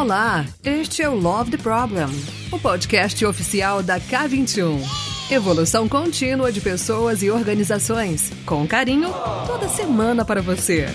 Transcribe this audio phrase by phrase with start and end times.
[0.00, 2.06] Olá, este é o Love the Problem,
[2.50, 4.80] o podcast oficial da K21.
[5.30, 9.12] Evolução contínua de pessoas e organizações, com carinho,
[9.46, 10.86] toda semana para você.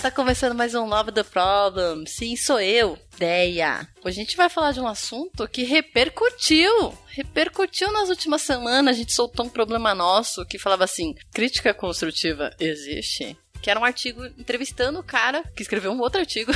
[0.00, 2.06] Tá começando mais um Love the Problem.
[2.06, 3.86] Sim, sou eu, Deia.
[4.02, 6.96] Hoje a gente vai falar de um assunto que repercutiu.
[7.08, 8.96] Repercutiu nas últimas semanas.
[8.96, 13.36] A gente soltou um problema nosso que falava assim: crítica construtiva existe?
[13.60, 16.50] que era um artigo entrevistando o cara que escreveu um outro artigo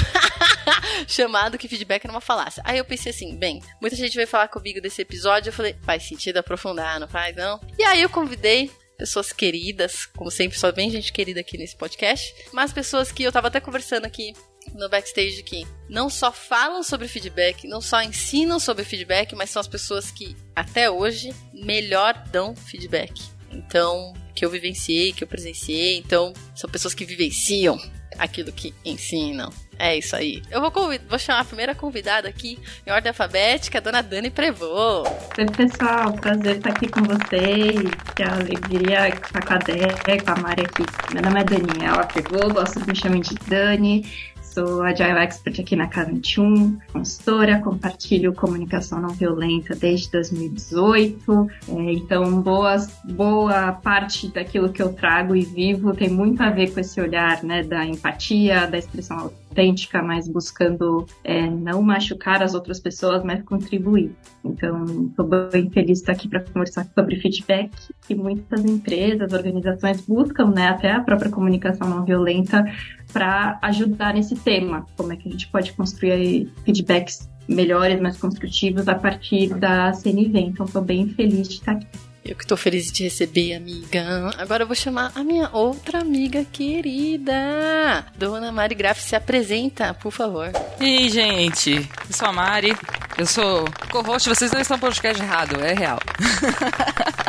[1.07, 2.63] chamado que feedback era uma falácia.
[2.65, 6.03] Aí eu pensei assim, bem, muita gente veio falar comigo desse episódio, eu falei, faz
[6.03, 7.61] sentido aprofundar, não faz não?
[7.79, 12.35] E aí eu convidei pessoas queridas, como sempre, só vem gente querida aqui nesse podcast,
[12.53, 14.35] mas pessoas que eu tava até conversando aqui
[14.73, 19.61] no backstage que não só falam sobre feedback, não só ensinam sobre feedback, mas são
[19.61, 23.13] as pessoas que até hoje melhor dão feedback.
[23.51, 25.97] Então, que eu vivenciei, que eu presenciei.
[25.99, 27.79] Então, são pessoas que vivenciam
[28.19, 29.51] aquilo que ensinam.
[29.79, 30.43] É isso aí.
[30.51, 35.03] Eu vou, vou chamar a primeira convidada aqui, em ordem alfabética, a dona Dani Prevô.
[35.03, 36.13] Oi, pessoal.
[36.13, 37.91] Prazer estar aqui com vocês.
[38.15, 40.85] Que alegria estar com a Dé, com a Mari aqui.
[41.13, 45.75] Meu nome é Daniela Prevô, gosto de me chamar de Dani sou Agile Expert aqui
[45.75, 51.49] na K21, consultora, compartilho comunicação não violenta desde 2018.
[51.69, 56.73] É, então, boas, boa parte daquilo que eu trago e vivo tem muito a ver
[56.73, 62.55] com esse olhar né, da empatia, da expressão autêntica, mas buscando é, não machucar as
[62.55, 64.11] outras pessoas, mas contribuir.
[64.45, 67.71] Então, estou bem feliz de estar aqui para conversar sobre feedback
[68.07, 72.65] que muitas empresas, organizações buscam, né, até a própria comunicação não violenta,
[73.13, 74.85] para ajudar nesse tema.
[74.97, 80.39] Como é que a gente pode construir feedbacks melhores, mais construtivos a partir da CNV.
[80.41, 82.14] Então, estou bem feliz de estar aqui.
[82.25, 84.35] Eu que tô feliz de receber, amiga.
[84.39, 88.07] Agora eu vou chamar a minha outra amiga querida.
[88.17, 90.51] Dona Mari Graff, se apresenta, por favor.
[90.81, 91.73] E aí, gente?
[92.09, 92.75] Eu sou a Mari.
[93.19, 94.27] Eu sou co-host.
[94.27, 95.99] Vocês não estão podcast errado, é real.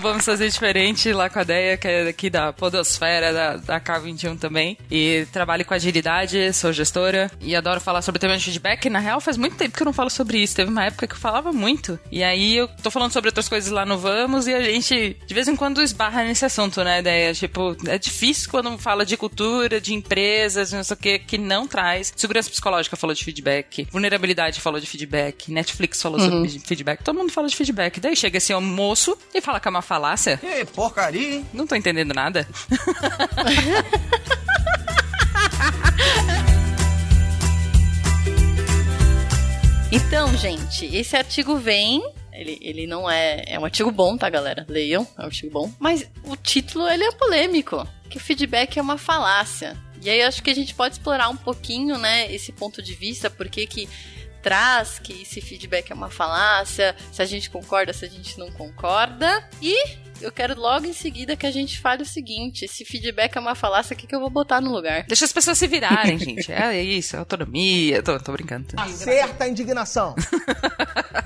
[0.00, 4.38] vamos fazer diferente lá com a Deia, que é aqui da Podosfera, da, da K21
[4.38, 4.76] também.
[4.90, 8.88] E trabalho com agilidade, sou gestora e adoro falar sobre tema de feedback.
[8.90, 10.56] Na real, faz muito tempo que eu não falo sobre isso.
[10.56, 11.98] Teve uma época que eu falava muito.
[12.10, 15.34] E aí eu tô falando sobre outras coisas lá no Vamos e a gente de
[15.34, 17.34] vez em quando esbarra nesse assunto, né, Deia?
[17.34, 21.66] Tipo, é difícil quando fala de cultura, de empresas, não sei o que, que não
[21.66, 22.12] traz.
[22.16, 26.30] Segurança psicológica falou de feedback, vulnerabilidade falou de feedback, Netflix falou uhum.
[26.30, 28.00] sobre feedback, todo mundo fala de feedback.
[28.00, 30.36] Daí chega esse moço e fala que é uma falácia.
[30.38, 31.46] Que porcaria, hein?
[31.52, 32.46] Não tô entendendo nada.
[39.96, 42.02] Então, gente, esse artigo vem
[42.34, 43.44] ele, ele não é.
[43.46, 44.66] É um artigo bom, tá, galera?
[44.68, 45.72] Leiam, é um artigo bom.
[45.78, 47.86] Mas o título ele é polêmico.
[48.10, 49.76] Que o feedback é uma falácia.
[50.02, 53.30] E aí acho que a gente pode explorar um pouquinho, né, esse ponto de vista,
[53.30, 53.88] porque que
[54.42, 58.50] traz que esse feedback é uma falácia, se a gente concorda, se a gente não
[58.52, 59.48] concorda.
[59.62, 59.74] E
[60.20, 63.54] eu quero logo em seguida que a gente fale o seguinte: se feedback é uma
[63.54, 65.04] falácia, o que, que eu vou botar no lugar?
[65.04, 66.52] Deixa as pessoas se virarem, gente.
[66.52, 68.02] É isso, é autonomia.
[68.02, 68.66] Tô, tô brincando.
[68.76, 70.14] Acerta a indignação.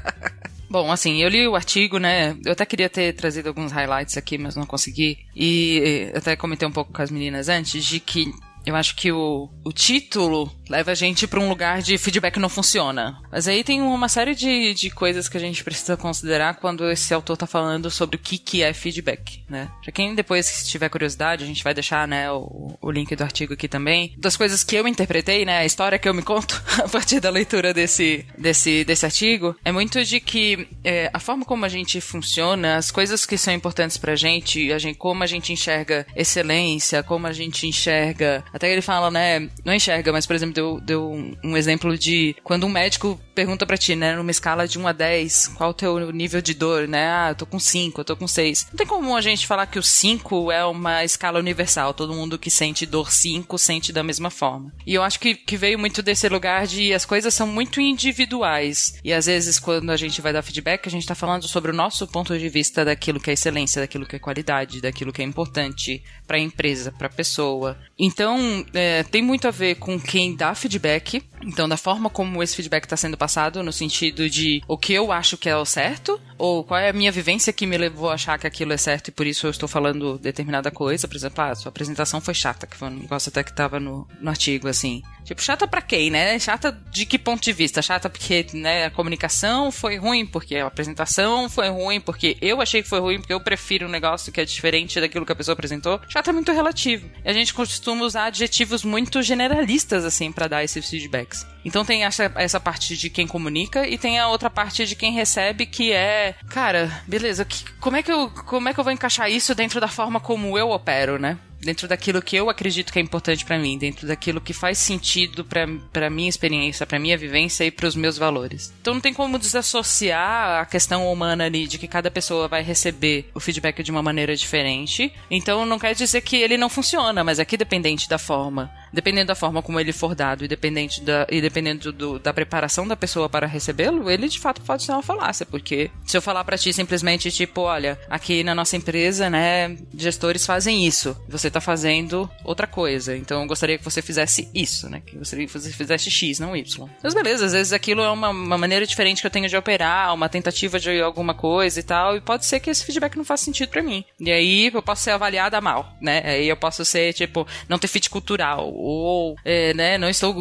[0.70, 2.36] Bom, assim, eu li o artigo, né?
[2.44, 5.18] Eu até queria ter trazido alguns highlights aqui, mas não consegui.
[5.34, 8.30] E até comentei um pouco com as meninas antes de que
[8.68, 12.50] eu acho que o, o título leva a gente para um lugar de feedback não
[12.50, 13.18] funciona.
[13.32, 17.14] Mas aí tem uma série de, de coisas que a gente precisa considerar quando esse
[17.14, 19.70] autor está falando sobre o que, que é feedback, né?
[19.82, 23.54] Pra quem depois tiver curiosidade, a gente vai deixar, né, o, o link do artigo
[23.54, 24.14] aqui também.
[24.18, 27.30] Das coisas que eu interpretei, né, a história que eu me conto a partir da
[27.30, 32.02] leitura desse, desse, desse artigo, é muito de que é, a forma como a gente
[32.02, 37.02] funciona, as coisas que são importantes pra gente, a gente como a gente enxerga excelência,
[37.02, 38.44] como a gente enxerga...
[38.58, 42.66] Até ele fala, né, não enxerga, mas, por exemplo, deu, deu um, exemplo de quando
[42.66, 46.10] um médico pergunta para ti, né, numa escala de 1 a 10, qual o teu
[46.10, 47.08] nível de dor, né?
[47.08, 48.66] Ah, eu tô com 5, eu tô com 6.
[48.72, 52.36] Não tem como a gente falar que o 5 é uma escala universal, todo mundo
[52.36, 54.72] que sente dor 5 sente da mesma forma.
[54.84, 58.98] E eu acho que, que veio muito desse lugar de as coisas são muito individuais.
[59.04, 61.74] E às vezes quando a gente vai dar feedback, a gente tá falando sobre o
[61.74, 65.24] nosso ponto de vista daquilo que é excelência, daquilo que é qualidade, daquilo que é
[65.24, 67.78] importante para a empresa, para a pessoa.
[67.96, 68.38] Então,
[68.72, 71.22] é, tem muito a ver com quem dá feedback.
[71.42, 75.12] Então, da forma como esse feedback está sendo passado, no sentido de o que eu
[75.12, 78.14] acho que é o certo, ou qual é a minha vivência que me levou a
[78.14, 81.08] achar que aquilo é certo e por isso eu estou falando determinada coisa.
[81.08, 84.06] Por exemplo, ah, sua apresentação foi chata, que foi um negócio até que estava no,
[84.20, 85.02] no artigo, assim.
[85.24, 86.38] Tipo, chata pra quem, né?
[86.38, 87.82] Chata de que ponto de vista?
[87.82, 92.82] Chata porque, né, a comunicação foi ruim, porque a apresentação foi ruim, porque eu achei
[92.82, 95.52] que foi ruim, porque eu prefiro um negócio que é diferente daquilo que a pessoa
[95.52, 96.00] apresentou.
[96.08, 97.10] Chata é muito relativo.
[97.24, 101.46] E a gente costuma usar adjetivos muito generalistas, assim, para dar esses feedbacks.
[101.68, 105.12] Então tem essa, essa parte de quem comunica e tem a outra parte de quem
[105.12, 108.92] recebe, que é, cara, beleza, que, como, é que eu, como é que eu vou
[108.92, 111.38] encaixar isso dentro da forma como eu opero, né?
[111.60, 115.44] Dentro daquilo que eu acredito que é importante para mim, dentro daquilo que faz sentido
[115.44, 118.72] para minha experiência, para minha vivência e para os meus valores.
[118.80, 123.30] Então não tem como desassociar a questão humana ali de que cada pessoa vai receber
[123.34, 125.12] o feedback de uma maneira diferente.
[125.30, 129.34] Então não quer dizer que ele não funciona, mas aqui dependente da forma dependendo da
[129.34, 133.28] forma como ele for dado e, dependente da, e dependendo do, da preparação da pessoa
[133.28, 136.72] para recebê-lo, ele de fato pode ser uma falácia, porque se eu falar para ti
[136.72, 142.66] simplesmente, tipo, olha, aqui na nossa empresa, né, gestores fazem isso, você tá fazendo outra
[142.66, 146.56] coisa, então eu gostaria que você fizesse isso, né, que você, você fizesse X, não
[146.56, 146.88] Y.
[147.02, 150.14] Mas beleza, às vezes aquilo é uma, uma maneira diferente que eu tenho de operar,
[150.14, 153.44] uma tentativa de alguma coisa e tal, e pode ser que esse feedback não faça
[153.44, 154.04] sentido para mim.
[154.20, 157.88] E aí eu posso ser avaliada mal, né, aí eu posso ser, tipo, não ter
[157.88, 160.34] fit cultural, ou é, né, não estou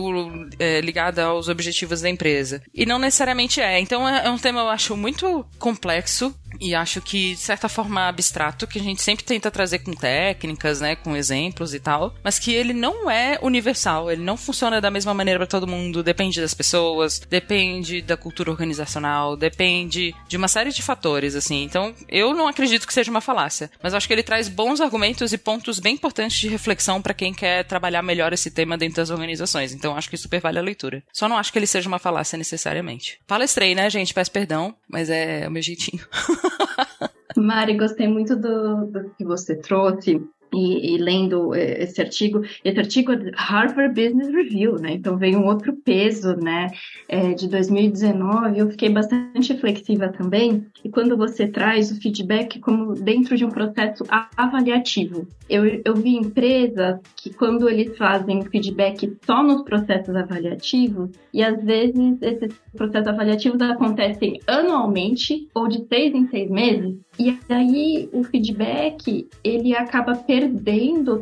[0.60, 2.62] é, ligada aos objetivos da empresa.
[2.74, 3.80] E não necessariamente é.
[3.80, 8.08] Então é, é um tema, eu acho, muito complexo e acho que, de certa forma,
[8.08, 12.40] abstrato, que a gente sempre tenta trazer com técnicas, né, com exemplos e tal, mas
[12.40, 16.42] que ele não é universal, ele não funciona da mesma maneira para todo mundo, depende
[16.42, 21.64] das pessoas, depende da cultura organizacional, depende de uma série de fatores, assim.
[21.64, 25.34] Então, eu não acredito que seja uma falácia, mas acho que ele traz bons argumentos
[25.34, 29.10] e pontos bem importantes de reflexão para quem quer trabalhar melhor esse tema dentro das
[29.10, 29.74] organizações.
[29.74, 31.04] Então, acho que super vale a leitura.
[31.12, 33.20] Só não acho que ele seja uma falácia necessariamente.
[33.28, 34.14] Palestrei, né, gente?
[34.14, 36.06] Peço perdão, mas é o meu jeitinho.
[37.36, 40.22] Mari, gostei muito do, do que você trouxe
[40.58, 44.94] e, e, lendo é, esse artigo, esse artigo é Harvard Business Review, né?
[44.94, 46.72] Então veio um outro peso, né?
[47.08, 50.66] É, de 2019, eu fiquei bastante reflexiva também.
[50.84, 54.04] E quando você traz o feedback como dentro de um processo
[54.36, 61.44] avaliativo, eu, eu vi empresas que quando eles fazem feedback só nos processos avaliativos, e
[61.44, 68.10] às vezes esses processos avaliativos acontecem anualmente ou de seis em seis meses, e aí
[68.12, 70.47] o feedback ele acaba perdendo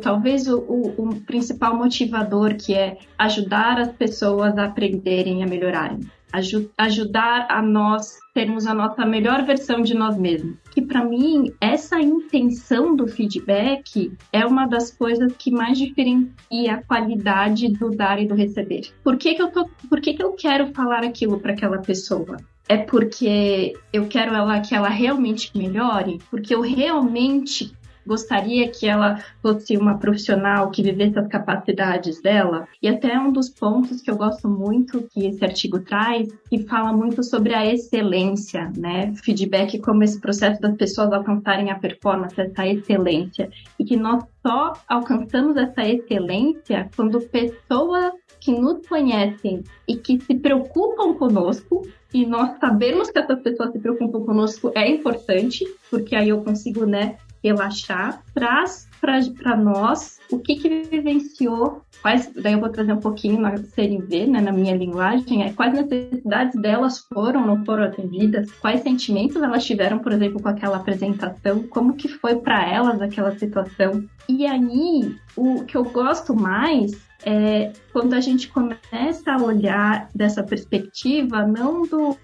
[0.00, 6.00] talvez o, o, o, principal motivador que é ajudar as pessoas a aprenderem a melhorarem.
[6.32, 10.56] Aju ajudar a nós termos a nossa melhor versão de nós mesmos.
[10.72, 16.82] Que para mim, essa intenção do feedback é uma das coisas que mais diferencia a
[16.82, 18.92] qualidade do dar e do receber.
[19.02, 22.36] Por que, que, eu, tô, por que, que eu quero falar aquilo para aquela pessoa?
[22.68, 27.72] é porque eu quero ela que ela realmente melhore, porque eu realmente
[28.06, 32.68] gostaria que ela fosse uma profissional que vivesse as capacidades dela.
[32.82, 36.92] E até um dos pontos que eu gosto muito que esse artigo traz, que fala
[36.92, 39.12] muito sobre a excelência, né?
[39.16, 43.50] Feedback como esse processo das pessoas alcançarem a performance, essa excelência.
[43.78, 50.34] E que nós só alcançamos essa excelência quando pessoas que nos conhecem e que se
[50.36, 51.82] preocupam conosco
[52.14, 56.86] e nós sabemos que essas pessoas se preocupam conosco é importante, porque aí eu consigo,
[56.86, 63.00] né, relaxar, traz para nós o que que vivenciou, quais, daí eu vou trazer um
[63.00, 68.50] pouquinho na CNV, né, na minha linguagem, é quais necessidades delas foram, não foram atendidas,
[68.52, 73.36] quais sentimentos elas tiveram, por exemplo, com aquela apresentação, como que foi para elas aquela
[73.38, 74.04] situação.
[74.28, 80.42] E aí, o que eu gosto mais é quando a gente começa a olhar dessa
[80.42, 82.16] perspectiva, não do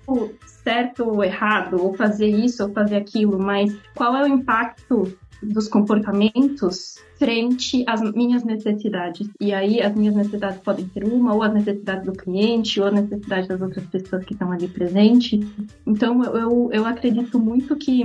[0.45, 5.69] certo ou errado, ou fazer isso ou fazer aquilo, mas qual é o impacto dos
[5.69, 9.29] comportamentos frente às minhas necessidades.
[9.41, 12.95] E aí as minhas necessidades podem ser uma, ou as necessidades do cliente, ou as
[12.95, 15.41] necessidades das outras pessoas que estão ali presentes.
[15.87, 18.03] Então eu, eu acredito muito que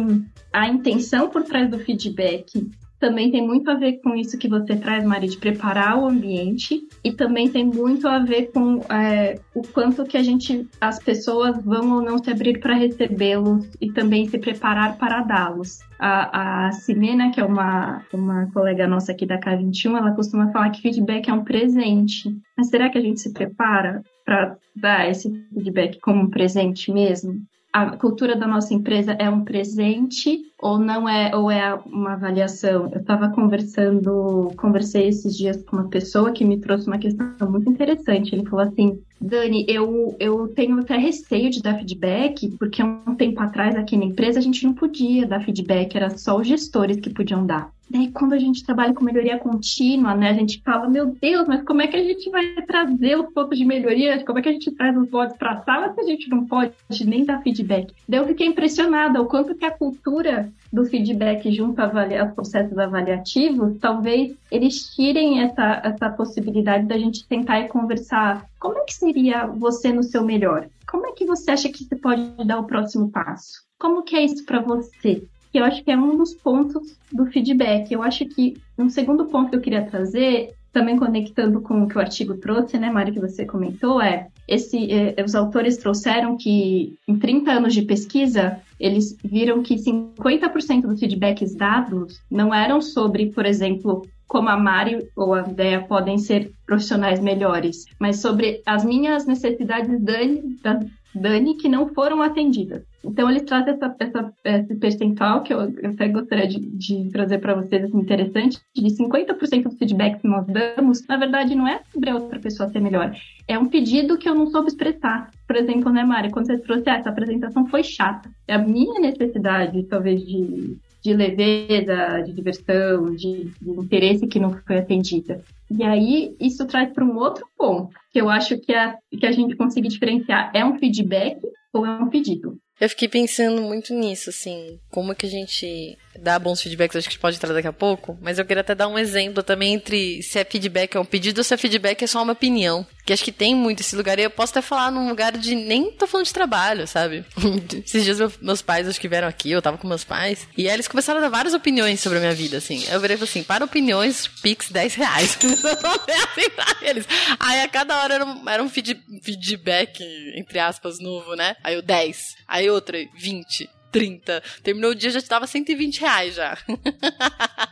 [0.53, 4.75] a intenção por trás do feedback também tem muito a ver com isso que você
[4.75, 9.61] traz, Mari, de preparar o ambiente e também tem muito a ver com é, o
[9.61, 14.27] quanto que a gente, as pessoas vão ou não se abrir para recebê-los e também
[14.27, 15.79] se preparar para dá-los.
[15.99, 20.69] A, a Simena, que é uma, uma colega nossa aqui da K21, ela costuma falar
[20.71, 22.35] que feedback é um presente.
[22.57, 27.41] Mas será que a gente se prepara para dar esse feedback como um presente mesmo?
[27.73, 32.89] A cultura da nossa empresa é um presente ou não é ou é uma avaliação?
[32.91, 37.69] Eu estava conversando, conversei esses dias com uma pessoa que me trouxe uma questão muito
[37.69, 38.33] interessante.
[38.33, 43.41] Ele falou assim: Dani, eu, eu tenho até receio de dar feedback, porque um tempo
[43.41, 47.09] atrás aqui na empresa a gente não podia dar feedback, era só os gestores que
[47.09, 47.71] podiam dar.
[47.89, 51.63] Daí, quando a gente trabalha com melhoria contínua, né, a gente fala, meu Deus, mas
[51.63, 54.23] como é que a gente vai trazer os pontos de melhoria?
[54.25, 56.45] Como é que a gente traz os votos para a sala se a gente não
[56.45, 56.73] pode
[57.05, 57.93] nem dar feedback?
[58.07, 63.77] Daí eu fiquei impressionada o quanto que a cultura do feedback junto aos processos avaliativos,
[63.79, 68.45] talvez eles tirem essa, essa possibilidade da gente tentar e conversar.
[68.59, 70.67] Como é que seria você no seu melhor?
[70.87, 73.63] Como é que você acha que você pode dar o próximo passo?
[73.79, 75.23] Como que é isso para você?
[75.51, 77.91] que eu acho que é um dos pontos do feedback.
[77.91, 81.97] Eu acho que um segundo ponto que eu queria trazer, também conectando com o que
[81.97, 86.95] o artigo trouxe, né, Mari, que você comentou, é esse, eh, os autores trouxeram que
[87.07, 93.31] em 30 anos de pesquisa, eles viram que 50% dos feedbacks dados não eram sobre,
[93.31, 98.83] por exemplo, como a Mari ou a Ideia podem ser profissionais melhores, mas sobre as
[98.83, 100.79] minhas necessidades Dani, da
[101.15, 102.83] Dani que não foram atendidas.
[103.03, 107.55] Então, eles trazem essa, essa, esse percentual que eu até gostaria de, de trazer para
[107.55, 112.09] vocês, assim, interessante, de 50% dos feedbacks que nós damos, na verdade, não é sobre
[112.09, 113.15] a outra pessoa ser melhor,
[113.47, 115.31] é um pedido que eu não soube expressar.
[115.47, 118.29] Por exemplo, né, Mari, quando você trouxe, ah, essa apresentação foi chata.
[118.47, 124.51] É a minha necessidade, talvez, de, de leveza, de diversão, de, de, interesse que não
[124.65, 125.41] foi atendida.
[125.71, 129.31] E aí, isso traz para um outro ponto, que eu acho que a, que a
[129.31, 130.51] gente consegue diferenciar.
[130.53, 131.39] É um feedback
[131.73, 132.57] ou é um pedido?
[132.79, 137.09] Eu fiquei pensando muito nisso, assim, como que a gente dá bons feedbacks, acho que
[137.09, 139.73] a gente pode entrar daqui a pouco, mas eu queria até dar um exemplo também
[139.73, 142.85] entre se é feedback é um pedido ou se é feedback é só uma opinião.
[143.05, 145.55] Que acho que tem muito esse lugar, e eu posso até falar num lugar de
[145.55, 147.23] nem tô falando de trabalho, sabe?
[147.85, 150.73] Esses dias meus pais acho que vieram aqui, eu tava com meus pais, e aí
[150.73, 152.83] eles começaram a dar várias opiniões sobre a minha vida, assim.
[152.89, 155.37] Eu virei assim, para opiniões, Pix 10 reais.
[156.81, 157.07] eles.
[157.39, 160.03] Aí a cada hora era um, era um feed, feedback,
[160.35, 161.55] entre aspas, novo, né?
[161.63, 162.35] Aí o 10.
[162.47, 163.69] Aí outra, 20.
[163.91, 164.43] 30.
[164.63, 166.57] Terminou o dia, já estava 120 reais já.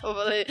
[0.04, 0.46] eu falei,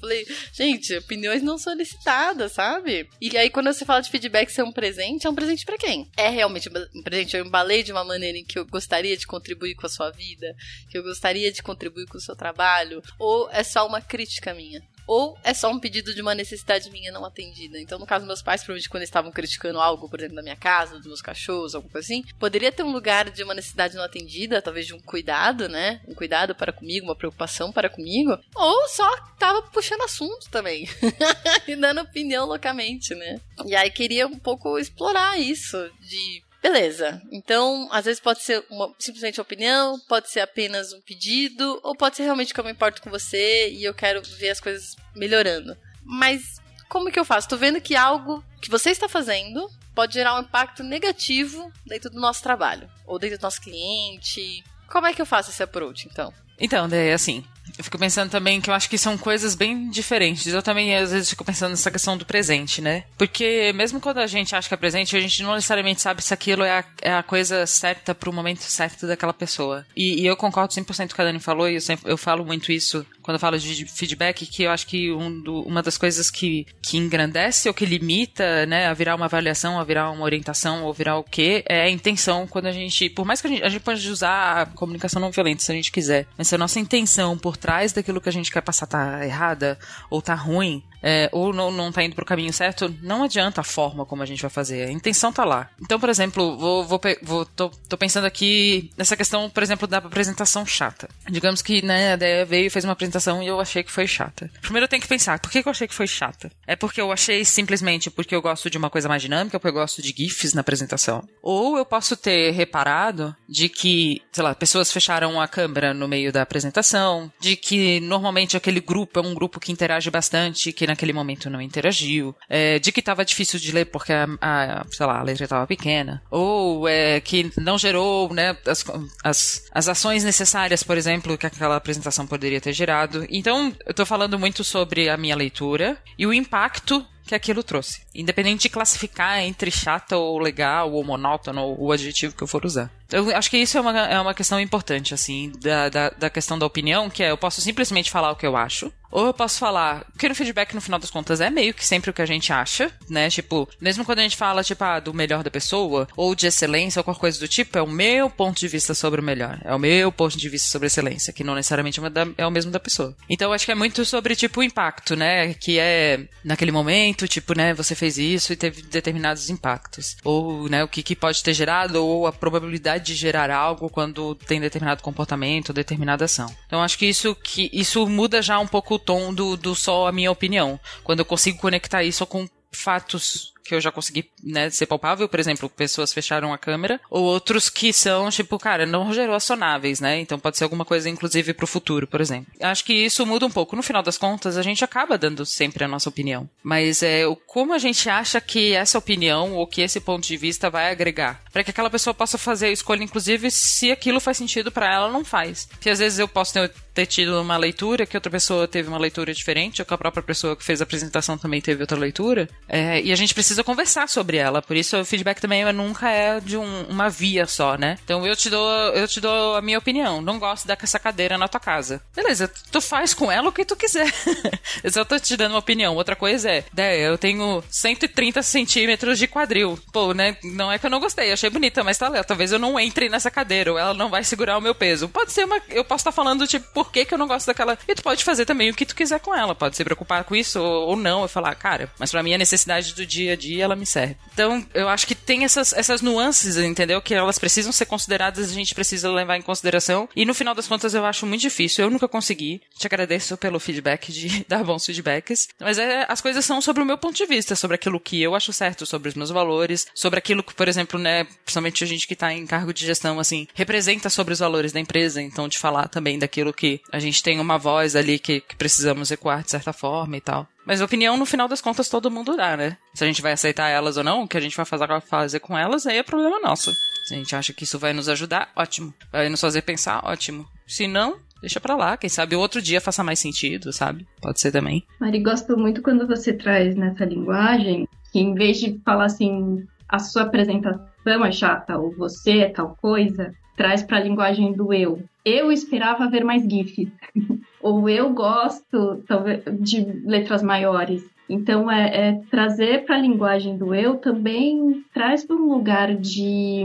[0.00, 3.08] falei, gente, opiniões não solicitadas, sabe?
[3.20, 6.08] E aí, quando você fala de feedback ser um presente, é um presente para quem?
[6.16, 7.36] É realmente um presente?
[7.36, 10.54] Eu embalei de uma maneira em que eu gostaria de contribuir com a sua vida?
[10.90, 13.02] Que eu gostaria de contribuir com o seu trabalho?
[13.18, 14.82] Ou é só uma crítica minha?
[15.06, 17.78] Ou é só um pedido de uma necessidade minha não atendida.
[17.78, 20.56] Então, no caso, meus pais, provavelmente, quando eles estavam criticando algo, por exemplo, da minha
[20.56, 24.04] casa, dos meus cachorros, alguma coisa assim, poderia ter um lugar de uma necessidade não
[24.04, 26.00] atendida, talvez de um cuidado, né?
[26.06, 29.08] Um cuidado para comigo, uma preocupação para comigo, ou só
[29.38, 30.88] tava puxando assunto também
[31.66, 33.40] e dando opinião loucamente, né?
[33.64, 37.22] E aí queria um pouco explorar isso de Beleza.
[37.30, 41.94] Então, às vezes pode ser uma, simplesmente uma opinião, pode ser apenas um pedido, ou
[41.94, 44.96] pode ser realmente que eu me importo com você e eu quero ver as coisas
[45.14, 45.76] melhorando.
[46.02, 47.48] Mas como que eu faço?
[47.48, 52.20] Tô vendo que algo que você está fazendo pode gerar um impacto negativo dentro do
[52.20, 54.64] nosso trabalho, ou dentro do nosso cliente.
[54.88, 56.34] Como é que eu faço esse approach, então?
[56.58, 57.44] Então, é assim,
[57.78, 60.46] eu fico pensando também que eu acho que são coisas bem diferentes.
[60.46, 63.04] Eu também, às vezes, fico pensando nessa questão do presente, né?
[63.18, 66.32] Porque mesmo quando a gente acha que é presente, a gente não necessariamente sabe se
[66.32, 69.84] aquilo é a, é a coisa certa para o momento certo daquela pessoa.
[69.96, 72.16] E, e eu concordo 100% com o que a Dani falou, e eu, sempre, eu
[72.16, 75.82] falo muito isso quando eu falo de feedback, que eu acho que um do, uma
[75.82, 80.12] das coisas que, que engrandece ou que limita, né, a virar uma avaliação, a virar
[80.12, 83.48] uma orientação, ou virar o quê, é a intenção quando a gente, por mais que
[83.48, 86.46] a gente, a gente pode usar a comunicação não violenta se a gente quiser, mas
[86.46, 89.76] se a nossa intenção por trás daquilo que a gente quer passar tá errada
[90.08, 93.64] ou tá ruim, é, ou não, não tá indo pro caminho certo, não adianta a
[93.64, 94.88] forma como a gente vai fazer.
[94.88, 95.70] A intenção tá lá.
[95.80, 99.98] Então, por exemplo, vou, vou, vou tô, tô, pensando aqui nessa questão, por exemplo, da
[99.98, 101.08] apresentação chata.
[101.30, 104.06] Digamos que né, a ideia veio e fez uma apresentação e eu achei que foi
[104.06, 104.50] chata.
[104.60, 106.50] Primeiro eu tenho que pensar, por que eu achei que foi chata?
[106.66, 109.80] É porque eu achei simplesmente porque eu gosto de uma coisa mais dinâmica, porque eu
[109.80, 111.26] gosto de GIFs na apresentação.
[111.42, 116.32] Ou eu posso ter reparado de que, sei lá, pessoas fecharam a câmera no meio
[116.32, 121.12] da apresentação, de que normalmente aquele grupo é um grupo que interage bastante, que naquele
[121.12, 125.20] momento não interagiu, é, de que estava difícil de ler porque a, a, sei lá,
[125.20, 128.84] a letra estava pequena, ou é, que não gerou né, as,
[129.22, 133.05] as, as ações necessárias, por exemplo, que aquela apresentação poderia ter gerado.
[133.30, 138.02] Então, eu estou falando muito sobre a minha leitura e o impacto que aquilo trouxe.
[138.14, 142.64] Independente de classificar entre chata ou legal ou monótono ou o adjetivo que eu for
[142.64, 142.90] usar.
[143.10, 146.58] Eu acho que isso é uma, é uma questão importante, assim, da, da, da questão
[146.58, 149.58] da opinião, que é eu posso simplesmente falar o que eu acho, ou eu posso
[149.58, 152.26] falar, porque no feedback, no final das contas, é meio que sempre o que a
[152.26, 153.30] gente acha, né?
[153.30, 157.00] Tipo, mesmo quando a gente fala, tipo, ah, do melhor da pessoa, ou de excelência,
[157.00, 159.58] ou qualquer coisa do tipo, é o meu ponto de vista sobre o melhor.
[159.64, 162.70] É o meu ponto de vista sobre excelência, que não necessariamente é, é o mesmo
[162.70, 163.16] da pessoa.
[163.30, 165.54] Então, acho que é muito sobre, tipo, o impacto, né?
[165.54, 170.16] Que é naquele momento, tipo, né, você fez isso e teve determinados impactos.
[170.24, 174.34] Ou, né, o que, que pode ter gerado, ou a probabilidade de gerar algo quando
[174.34, 176.54] tem determinado comportamento, determinada ação.
[176.66, 180.08] Então, acho que isso, que isso muda já um pouco o tom do, do só
[180.08, 180.80] a minha opinião.
[181.04, 185.40] Quando eu consigo conectar isso com fatos que eu já consegui né, ser palpável, por
[185.40, 190.20] exemplo, pessoas fecharam a câmera, ou outros que são, tipo, cara, não gerou acionáveis, né?
[190.20, 192.52] Então pode ser alguma coisa, inclusive, pro futuro, por exemplo.
[192.60, 193.76] Acho que isso muda um pouco.
[193.76, 196.48] No final das contas, a gente acaba dando sempre a nossa opinião.
[196.62, 200.70] Mas é como a gente acha que essa opinião ou que esse ponto de vista
[200.70, 201.42] vai agregar.
[201.52, 205.10] para que aquela pessoa possa fazer a escolha, inclusive, se aquilo faz sentido para ela,
[205.10, 205.68] não faz.
[205.80, 208.96] Que às vezes eu posso ter, ter tido uma leitura, que outra pessoa teve uma
[208.96, 212.48] leitura diferente, ou que a própria pessoa que fez a apresentação também teve outra leitura.
[212.66, 214.62] É, e a gente precisa conversar sobre ela.
[214.62, 217.98] Por isso o feedback também nunca é de um, uma via só, né?
[218.02, 220.22] Então eu te dou, eu te dou a minha opinião.
[220.22, 222.00] Não gosto dessa cadeira na tua casa.
[222.14, 224.10] Beleza, tu faz com ela o que tu quiser.
[224.82, 225.94] eu só tô te dando uma opinião.
[225.96, 229.78] Outra coisa é, né, eu tenho 130 centímetros de quadril.
[229.92, 230.38] Pô, né?
[230.42, 233.30] Não é que eu não gostei, achei bonita, mas tá, talvez eu não entre nessa
[233.30, 235.10] cadeira, ou ela não vai segurar o meu peso.
[235.10, 235.60] Pode ser uma.
[235.68, 237.76] Eu posso estar tá falando, tipo, por que, que eu não gosto daquela.
[237.86, 239.54] E tu pode fazer também o que tu quiser com ela.
[239.54, 241.24] Pode se preocupar com isso ou, não.
[241.24, 244.16] E falar, cara, mas pra mim a necessidade do dia a dia ela me serve.
[244.32, 247.02] Então, eu acho que tem essas, essas nuances, entendeu?
[247.02, 250.08] Que elas precisam ser consideradas, a gente precisa levar em consideração.
[250.14, 251.84] E no final das contas, eu acho muito difícil.
[251.84, 252.60] Eu nunca consegui.
[252.78, 255.48] Te agradeço pelo feedback, de dar bons feedbacks.
[255.58, 258.34] Mas é, as coisas são sobre o meu ponto de vista, sobre aquilo que eu
[258.34, 262.06] acho certo, sobre os meus valores, sobre aquilo que, por exemplo, né, principalmente a gente
[262.06, 265.20] que está em cargo de gestão, assim, representa sobre os valores da empresa.
[265.20, 269.10] Então, de falar também daquilo que a gente tem uma voz ali que, que precisamos
[269.10, 270.46] ecoar de certa forma e tal.
[270.64, 272.76] Mas opinião, no final das contas, todo mundo dá, né?
[272.92, 275.56] Se a gente vai aceitar elas ou não, o que a gente vai fazer, com
[275.56, 276.72] elas, aí é problema nosso.
[277.06, 278.92] Se a gente acha que isso vai nos ajudar, ótimo.
[279.12, 280.44] Vai nos fazer pensar, ótimo.
[280.66, 281.96] Se não, deixa pra lá.
[281.96, 284.06] Quem sabe outro dia faça mais sentido, sabe?
[284.20, 284.84] Pode ser também.
[285.00, 290.00] Mari, gosto muito quando você traz nessa linguagem que em vez de falar assim, a
[290.00, 295.02] sua apresentação é chata ou você é tal coisa, traz para a linguagem do eu.
[295.24, 296.88] Eu esperava ver mais GIFs.
[297.60, 301.04] Ou eu gosto talvez, de letras maiores.
[301.28, 306.64] Então, é, é trazer para a linguagem do eu também traz para um lugar de,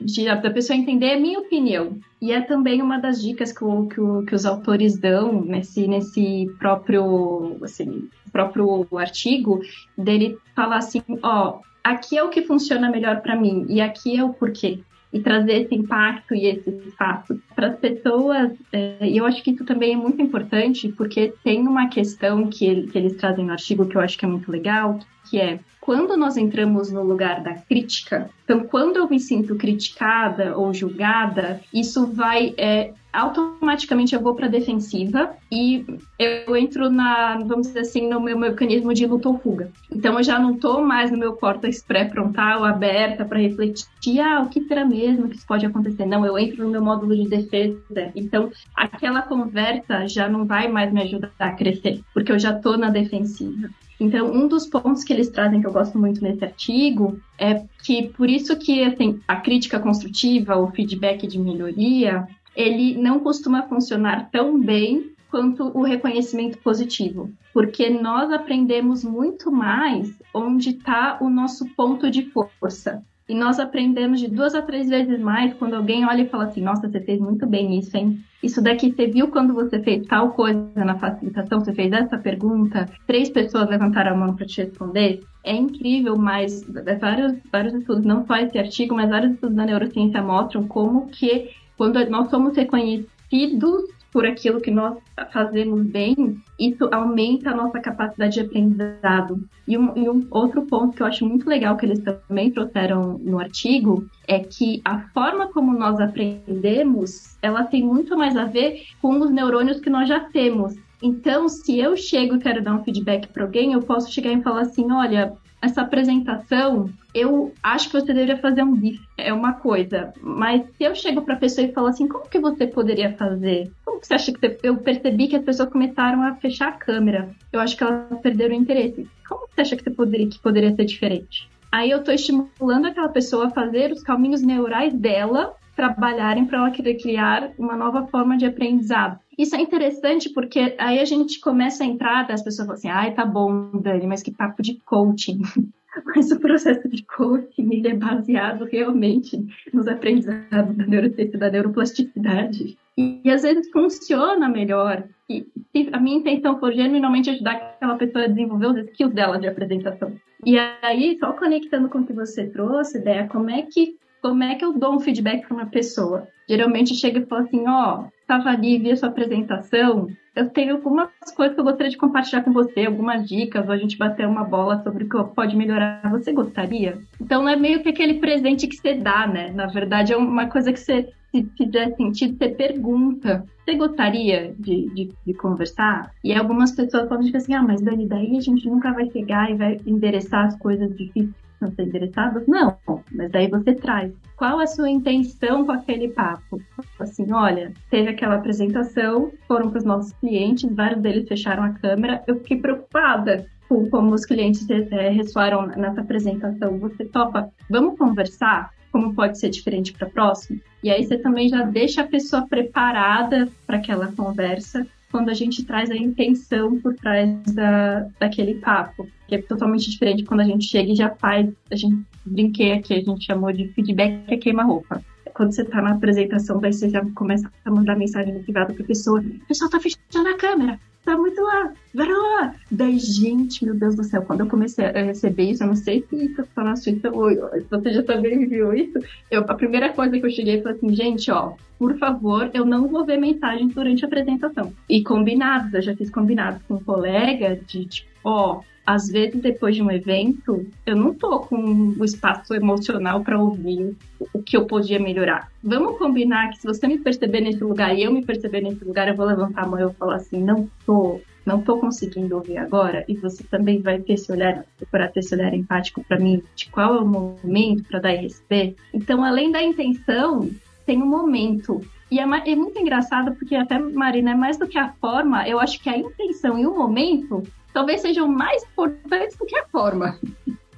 [0.00, 1.98] de da pessoa entender a minha opinião.
[2.20, 5.86] E é também uma das dicas que, o, que, o, que os autores dão nesse,
[5.86, 9.60] nesse próprio, assim, próprio artigo,
[9.96, 14.24] dele falar assim, ó, aqui é o que funciona melhor para mim e aqui é
[14.24, 14.80] o porquê
[15.12, 18.52] e trazer esse impacto e esse espaço para as pessoas.
[18.72, 22.86] É, e eu acho que isso também é muito importante, porque tem uma questão que,
[22.86, 24.98] que eles trazem no artigo que eu acho que é muito legal,
[25.32, 30.56] que é quando nós entramos no lugar da crítica, então quando eu me sinto criticada
[30.56, 35.86] ou julgada, isso vai é, automaticamente eu vou para defensiva e
[36.18, 39.72] eu entro na, vamos dizer assim, no meu mecanismo de luta ou fuga.
[39.90, 44.50] Então eu já não estou mais no meu córtex pré-frontal aberta para refletir, ah, o
[44.50, 46.04] que será mesmo que isso pode acontecer?
[46.04, 48.12] Não, eu entro no meu módulo de defesa.
[48.14, 52.76] Então aquela conversa já não vai mais me ajudar a crescer, porque eu já estou
[52.76, 53.70] na defensiva.
[54.02, 58.08] Então, um dos pontos que eles trazem que eu gosto muito nesse artigo é que
[58.08, 64.28] por isso que assim, a crítica construtiva, o feedback de melhoria, ele não costuma funcionar
[64.32, 71.64] tão bem quanto o reconhecimento positivo, porque nós aprendemos muito mais onde está o nosso
[71.76, 73.04] ponto de força.
[73.28, 76.60] E nós aprendemos de duas a três vezes mais quando alguém olha e fala assim:
[76.60, 78.18] Nossa, você fez muito bem isso, hein?
[78.42, 82.88] Isso daqui você viu quando você fez tal coisa na facilitação, você fez essa pergunta,
[83.06, 85.20] três pessoas levantaram a mão para te responder.
[85.44, 86.64] É incrível, mas
[87.00, 91.50] vários, vários estudos, não só esse artigo, mas vários estudos da neurociência mostram como que
[91.76, 94.98] quando nós somos reconhecidos por aquilo que nós
[95.32, 99.42] fazemos bem, isso aumenta a nossa capacidade de aprendizado.
[99.66, 103.18] E um, e um, outro ponto que eu acho muito legal que eles também trouxeram
[103.18, 108.82] no artigo é que a forma como nós aprendemos, ela tem muito mais a ver
[109.00, 110.74] com os neurônios que nós já temos.
[111.02, 114.42] Então, se eu chego e quero dar um feedback para alguém, eu posso chegar e
[114.42, 119.52] falar assim: olha, essa apresentação, eu acho que você deveria fazer um GIF, é uma
[119.52, 120.12] coisa.
[120.20, 123.70] Mas se eu chego para a pessoa e falo assim, como que você poderia fazer?
[123.84, 124.58] Como que você acha que você...
[124.64, 127.30] eu percebi que as pessoas começaram a fechar a câmera?
[127.52, 129.08] Eu acho que elas perderam o interesse.
[129.28, 131.48] Como você acha que você poderia que poderia ser diferente?
[131.70, 136.70] Aí eu estou estimulando aquela pessoa a fazer os caminhos neurais dela trabalharem para ela
[136.70, 139.18] querer criar uma nova forma de aprendizado.
[139.36, 143.14] Isso é interessante porque aí a gente começa a entrar, as pessoas falam assim, ai,
[143.14, 145.40] tá bom, Dani, mas que papo de coaching.
[146.06, 149.38] Mas o processo de coaching é baseado realmente
[149.74, 152.78] nos aprendizados da neurociência da neuroplasticidade.
[152.96, 155.04] E, e, às vezes funciona melhor.
[155.28, 159.38] E, e, a minha intenção foi genuinamente ajudar aquela pessoa a desenvolver os skills dela
[159.38, 160.12] de apresentação.
[160.44, 164.54] E aí, só conectando com o que você trouxe, ideia, como é que como é
[164.54, 166.28] que eu dou um feedback para uma pessoa?
[166.48, 170.76] Geralmente chega e fala assim, ó, oh, estava ali, vi a sua apresentação, eu tenho
[170.76, 174.26] algumas coisas que eu gostaria de compartilhar com você, algumas dicas, ou a gente bater
[174.26, 176.00] uma bola sobre o que pode melhorar.
[176.10, 176.98] Você gostaria?
[177.20, 179.50] Então, não é meio que aquele presente que você dá, né?
[179.52, 183.44] Na verdade, é uma coisa que você, se fizer sentido, você pergunta.
[183.62, 186.10] Você gostaria de, de, de conversar?
[186.24, 189.50] E algumas pessoas podem dizer assim, ah, mas Dani, daí a gente nunca vai chegar
[189.50, 192.46] e vai endereçar as coisas difíceis não ser interessadas?
[192.46, 192.76] Não,
[193.12, 194.12] mas daí você traz.
[194.36, 196.60] Qual a sua intenção com aquele papo?
[196.98, 202.22] Assim, olha, teve aquela apresentação, foram para os nossos clientes, vários deles fecharam a câmera,
[202.26, 206.78] eu fiquei preocupada com como os clientes é, ressoaram nessa apresentação.
[206.78, 208.70] Você topa, vamos conversar?
[208.90, 210.60] Como pode ser diferente para a próxima?
[210.82, 215.62] E aí você também já deixa a pessoa preparada para aquela conversa quando a gente
[215.62, 220.64] traz a intenção por trás da, daquele papo, que é totalmente diferente quando a gente
[220.64, 224.36] chega e já faz, a gente brinquei aqui, a gente chamou de feedback que é
[224.38, 225.04] queima-roupa.
[225.34, 228.84] Quando você tá na apresentação, daí você já começa a mandar mensagem no privado pra
[228.84, 232.54] pessoa, o pessoal tá fechando a câmera, tá muito lá, vai lá.
[232.70, 236.04] Daí, gente, meu Deus do céu, quando eu comecei a receber isso, eu não sei
[236.08, 238.98] se eu falasse isso, se você já também viu isso,
[239.30, 242.86] eu, a primeira coisa que eu cheguei foi assim, gente, ó, por favor, eu não
[242.88, 244.72] vou ver mensagens durante a apresentação.
[244.88, 249.76] E combinados, eu já fiz combinados com um colega de, tipo, ó, às vezes depois
[249.76, 253.96] de um evento, eu não tô com o espaço emocional para ouvir
[254.32, 255.50] o que eu podia melhorar.
[255.62, 259.08] Vamos combinar que se você me perceber nesse lugar e eu me perceber nesse lugar,
[259.08, 262.58] eu vou levantar a mão e eu falar assim, não tô, não tô conseguindo ouvir
[262.58, 266.42] agora, e você também vai ter esse olhar, procurar ter esse olhar empático para mim,
[266.56, 268.74] de qual é o momento para dar e receber.
[268.92, 270.50] Então, além da intenção,
[270.84, 271.80] tem um momento.
[272.12, 275.58] E é, é, muito engraçado porque até, Marina, é mais do que a forma, eu
[275.58, 280.18] acho que a intenção e o momento talvez sejam mais importantes do que a forma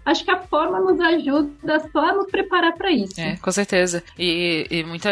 [0.05, 3.21] acho que a forma nos ajuda só a nos preparar para isso.
[3.21, 4.03] É, com certeza.
[4.19, 5.11] E, e muita,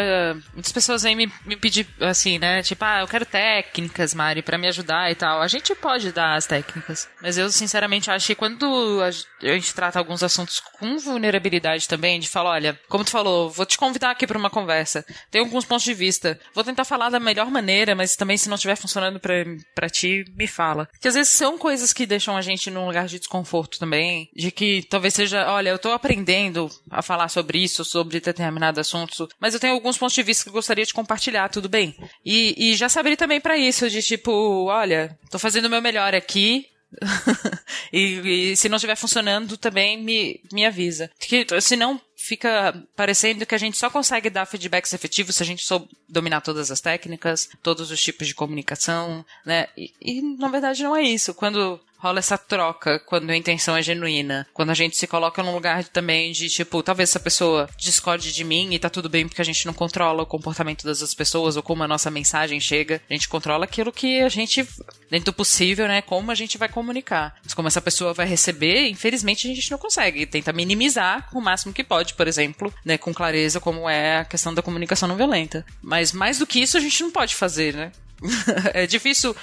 [0.53, 2.61] muitas pessoas vêm me, me pedir assim, né?
[2.61, 5.41] Tipo, ah, eu quero técnicas, Mari, para me ajudar e tal.
[5.41, 9.11] A gente pode dar as técnicas, mas eu sinceramente acho que quando a
[9.53, 13.77] gente trata alguns assuntos com vulnerabilidade também, de falar, olha, como tu falou, vou te
[13.77, 15.05] convidar aqui para uma conversa.
[15.31, 16.39] Tem alguns pontos de vista.
[16.53, 20.47] Vou tentar falar da melhor maneira, mas também se não estiver funcionando para ti, me
[20.47, 20.87] fala.
[20.99, 24.51] Que às vezes são coisas que deixam a gente num lugar de desconforto também, de
[24.51, 29.53] que talvez seja, olha, eu tô aprendendo a falar sobre isso, sobre determinado assunto, mas
[29.53, 31.95] eu tenho alguns pontos de vista que eu gostaria de compartilhar, tudo bem?
[32.25, 36.13] E, e já saberia também para isso, de tipo, olha, tô fazendo o meu melhor
[36.13, 36.67] aqui,
[37.91, 41.09] e, e, se não estiver funcionando, também me, me avisa.
[41.17, 45.63] Porque, senão fica parecendo que a gente só consegue dar feedbacks efetivos se a gente
[45.63, 49.67] souber dominar todas as técnicas, todos os tipos de comunicação, né?
[49.75, 51.33] E, e na verdade não é isso.
[51.33, 54.45] Quando rola essa troca quando a intenção é genuína.
[54.53, 58.43] Quando a gente se coloca num lugar também de, tipo, talvez essa pessoa discorde de
[58.43, 61.55] mim e tá tudo bem porque a gente não controla o comportamento das outras pessoas
[61.55, 63.01] ou como a nossa mensagem chega.
[63.09, 64.67] A gente controla aquilo que a gente,
[65.09, 67.35] dentro do possível, né, como a gente vai comunicar.
[67.41, 70.25] Mas como essa pessoa vai receber, infelizmente a gente não consegue.
[70.25, 74.53] Tenta minimizar o máximo que pode, por exemplo, né, com clareza, como é a questão
[74.53, 75.65] da comunicação não violenta.
[75.81, 77.91] Mas mais do que isso a gente não pode fazer, né?
[78.73, 79.35] é difícil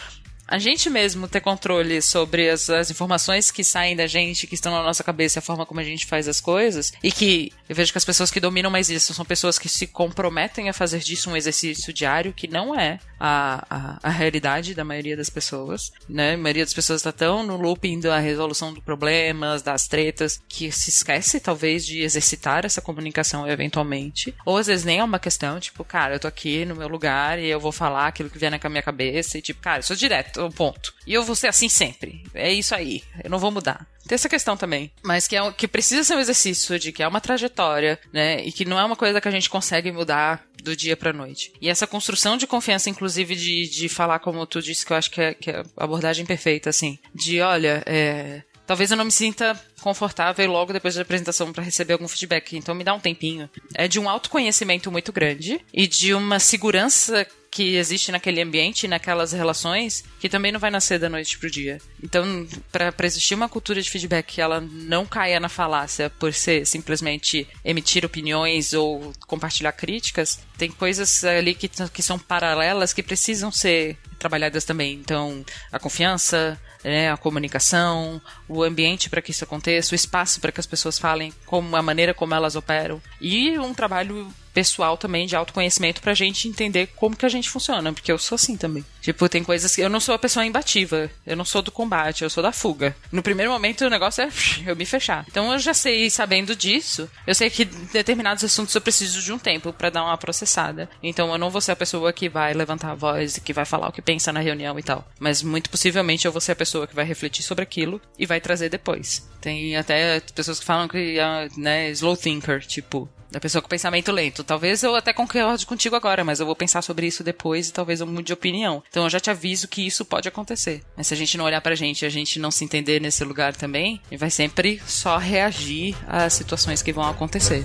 [0.51, 4.73] a gente mesmo ter controle sobre as, as, informações que saem da gente, que estão
[4.73, 7.93] na nossa cabeça, a forma como a gente faz as coisas, e que eu vejo
[7.93, 11.31] que as pessoas que dominam mais isso são pessoas que se comprometem a fazer disso
[11.31, 16.35] um exercício diário, que não é a, a, a realidade da maioria das pessoas, né?
[16.35, 20.73] A maioria das pessoas está tão no looping da resolução dos problemas, das tretas, que
[20.73, 25.61] se esquece talvez de exercitar essa comunicação eventualmente, ou às vezes nem é uma questão,
[25.61, 28.51] tipo, cara, eu tô aqui no meu lugar e eu vou falar aquilo que vier
[28.51, 30.95] na minha cabeça, e tipo, cara, eu sou direto ponto.
[31.07, 32.23] E eu vou ser assim sempre.
[32.35, 33.03] É isso aí.
[33.23, 33.87] Eu não vou mudar.
[34.07, 34.91] Tem essa questão também.
[35.03, 38.45] Mas que, é, que precisa ser um exercício de que é uma trajetória, né?
[38.45, 41.53] E que não é uma coisa que a gente consegue mudar do dia pra noite.
[41.61, 45.11] E essa construção de confiança, inclusive, de, de falar como tu disse, que eu acho
[45.11, 46.99] que é, que é a abordagem perfeita, assim.
[47.15, 51.95] De, olha, é, talvez eu não me sinta confortável logo depois da apresentação para receber
[51.95, 53.49] algum feedback, então me dá um tempinho.
[53.75, 59.33] É de um autoconhecimento muito grande e de uma segurança que existe naquele ambiente, naquelas
[59.33, 61.81] relações, que também não vai nascer da noite pro dia.
[62.03, 66.65] Então, para existir uma cultura de feedback que ela não caia na falácia por ser
[66.67, 73.51] simplesmente emitir opiniões ou compartilhar críticas, tem coisas ali que, que são paralelas que precisam
[73.51, 74.95] ser trabalhadas também.
[74.95, 80.53] Então, a confiança, né, a comunicação, o ambiente para que isso aconteça, o espaço para
[80.53, 85.27] que as pessoas falem como a maneira como elas operam e um trabalho pessoal também
[85.27, 88.85] de autoconhecimento pra gente entender como que a gente funciona, porque eu sou assim também.
[89.01, 92.23] Tipo, tem coisas que eu não sou a pessoa imbativa, eu não sou do combate,
[92.23, 92.95] eu sou da fuga.
[93.11, 94.29] No primeiro momento o negócio é
[94.67, 95.25] eu me fechar.
[95.29, 99.39] Então eu já sei, sabendo disso, eu sei que determinados assuntos eu preciso de um
[99.39, 100.89] tempo para dar uma processada.
[101.03, 103.65] Então eu não vou ser a pessoa que vai levantar a voz e que vai
[103.65, 105.07] falar o que pensa na reunião e tal.
[105.19, 108.41] Mas muito possivelmente eu vou ser a pessoa que vai refletir sobre aquilo e vai
[108.41, 109.29] trazer depois.
[109.41, 114.11] Tem até pessoas que falam que é, né, slow thinker, tipo, da pessoa com pensamento
[114.11, 114.45] lento.
[114.45, 118.01] Talvez eu até concorde contigo agora, mas eu vou pensar sobre isso depois e talvez
[118.01, 118.83] eu mude de opinião.
[118.89, 120.83] Então eu já te aviso que isso pode acontecer.
[120.97, 123.25] Mas se a gente não olhar pra gente e a gente não se entender nesse
[123.25, 127.65] lugar também, a gente vai sempre só reagir às situações que vão acontecer.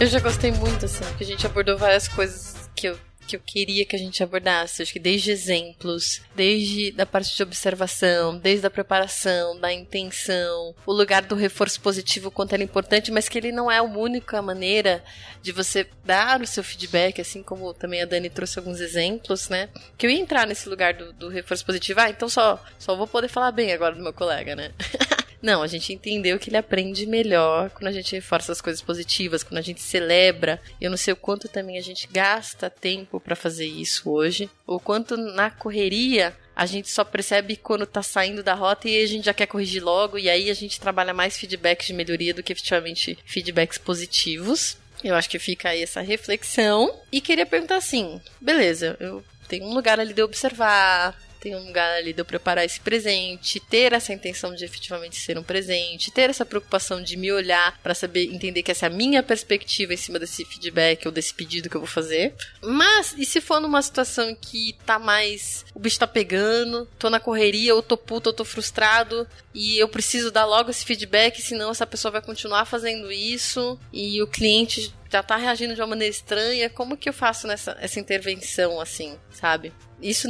[0.00, 3.40] Eu já gostei muito, assim, que a gente abordou várias coisas que eu que eu
[3.40, 4.82] queria que a gente abordasse.
[4.82, 10.92] Acho que desde exemplos, desde da parte de observação, desde a preparação, da intenção, o
[10.92, 14.42] lugar do reforço positivo, quanto ele é importante, mas que ele não é a única
[14.42, 15.04] maneira
[15.42, 19.68] de você dar o seu feedback, assim como também a Dani trouxe alguns exemplos, né?
[19.96, 22.00] Que eu ia entrar nesse lugar do, do reforço positivo.
[22.00, 24.72] Ah, então só, só vou poder falar bem agora do meu colega, né?
[25.42, 29.42] Não, a gente entendeu que ele aprende melhor quando a gente reforça as coisas positivas,
[29.42, 30.60] quando a gente celebra.
[30.80, 34.78] Eu não sei o quanto também a gente gasta tempo para fazer isso hoje, o
[34.78, 39.24] quanto na correria a gente só percebe quando tá saindo da rota e a gente
[39.24, 42.52] já quer corrigir logo, e aí a gente trabalha mais feedbacks de melhoria do que
[42.52, 44.76] efetivamente feedbacks positivos.
[45.02, 46.94] Eu acho que fica aí essa reflexão.
[47.10, 51.96] E queria perguntar assim: beleza, eu tenho um lugar ali de observar, tem um lugar
[51.96, 56.28] ali de eu preparar esse presente, ter essa intenção de efetivamente ser um presente, ter
[56.28, 59.96] essa preocupação de me olhar para saber entender que essa é a minha perspectiva em
[59.96, 62.34] cima desse feedback ou desse pedido que eu vou fazer.
[62.62, 67.18] Mas e se for numa situação que tá mais o bicho tá pegando, tô na
[67.18, 71.70] correria, ou tô puto, ou tô frustrado e eu preciso dar logo esse feedback, senão
[71.70, 76.14] essa pessoa vai continuar fazendo isso e o cliente já tá reagindo de uma maneira
[76.14, 79.72] estranha, como que eu faço nessa essa intervenção assim, sabe?
[80.00, 80.28] Isso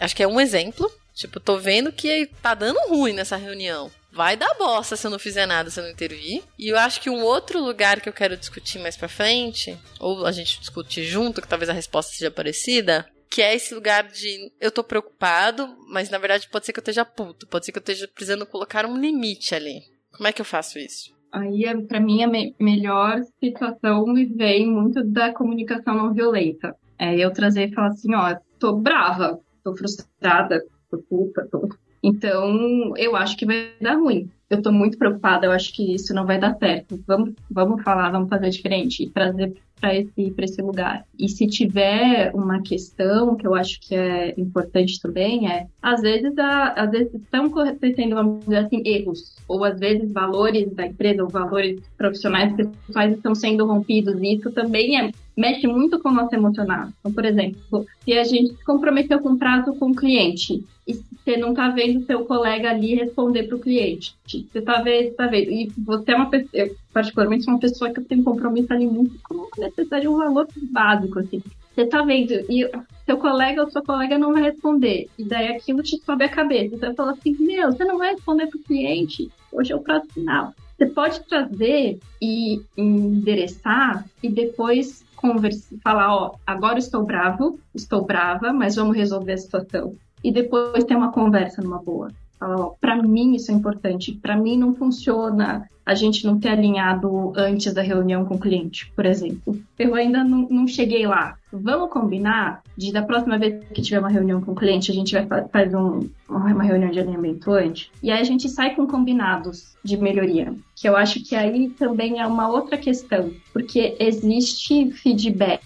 [0.00, 0.90] Acho que é um exemplo.
[1.14, 3.90] Tipo, tô vendo que tá dando ruim nessa reunião.
[4.12, 6.42] Vai dar bosta se eu não fizer nada, se eu não intervir.
[6.56, 10.24] E eu acho que um outro lugar que eu quero discutir mais pra frente, ou
[10.24, 14.52] a gente discutir junto, que talvez a resposta seja parecida, que é esse lugar de
[14.60, 17.78] eu tô preocupado, mas na verdade pode ser que eu esteja puto, pode ser que
[17.78, 19.82] eu esteja precisando colocar um limite ali.
[20.16, 21.16] Como é que eu faço isso?
[21.30, 26.74] Aí, é, para mim, a me melhor situação me vem muito da comunicação não violenta.
[26.98, 31.68] É eu trazer e falar assim, ó, tô brava, tô frustrada, tô puta, tô...
[32.02, 34.30] Então, eu acho que vai dar ruim.
[34.48, 37.02] Eu tô muito preocupada, eu acho que isso não vai dar certo.
[37.06, 41.04] Vamos, vamos falar, vamos fazer diferente e trazer para esse, esse lugar.
[41.18, 46.36] E se tiver uma questão que eu acho que é importante também, é às vezes,
[46.38, 48.16] a, às vezes estão acontecendo,
[48.56, 54.20] assim, erros, ou às vezes valores da empresa, ou valores profissionais pessoais estão sendo rompidos,
[54.20, 56.88] e isso também é, mexe muito com o nosso emocional.
[57.00, 61.36] Então, por exemplo, se a gente se comprometeu com prazo com o cliente, e você
[61.36, 64.16] não está vendo seu colega ali responder para o cliente.
[64.26, 65.50] Você está vendo, tá vendo.
[65.50, 69.48] E você é uma pessoa, particularmente, sou uma pessoa que tem compromisso ali muito com
[69.56, 71.40] a necessidade de um valor básico, assim.
[71.72, 72.68] Você está vendo, e
[73.06, 75.06] seu colega ou sua colega não vai responder.
[75.16, 76.76] E daí aquilo te sobe a cabeça.
[76.76, 80.06] Você fala assim, meu, você não vai responder para o cliente, hoje é o prazo
[80.12, 80.52] final.
[80.76, 88.52] Você pode trazer e endereçar e depois conversar, falar, ó, agora estou bravo, estou brava,
[88.52, 92.10] mas vamos resolver a situação e depois ter uma conversa numa boa.
[92.38, 97.32] Fala, para mim isso é importante, para mim não funciona a gente não ter alinhado
[97.34, 99.58] antes da reunião com o cliente, por exemplo.
[99.78, 101.38] Eu ainda não, não cheguei lá.
[101.50, 105.14] Vamos combinar de da próxima vez que tiver uma reunião com o cliente, a gente
[105.14, 107.90] vai fazer um, uma reunião de alinhamento antes.
[108.02, 110.54] E aí a gente sai com combinados de melhoria.
[110.76, 113.30] Que eu acho que aí também é uma outra questão.
[113.54, 115.62] Porque existe feedback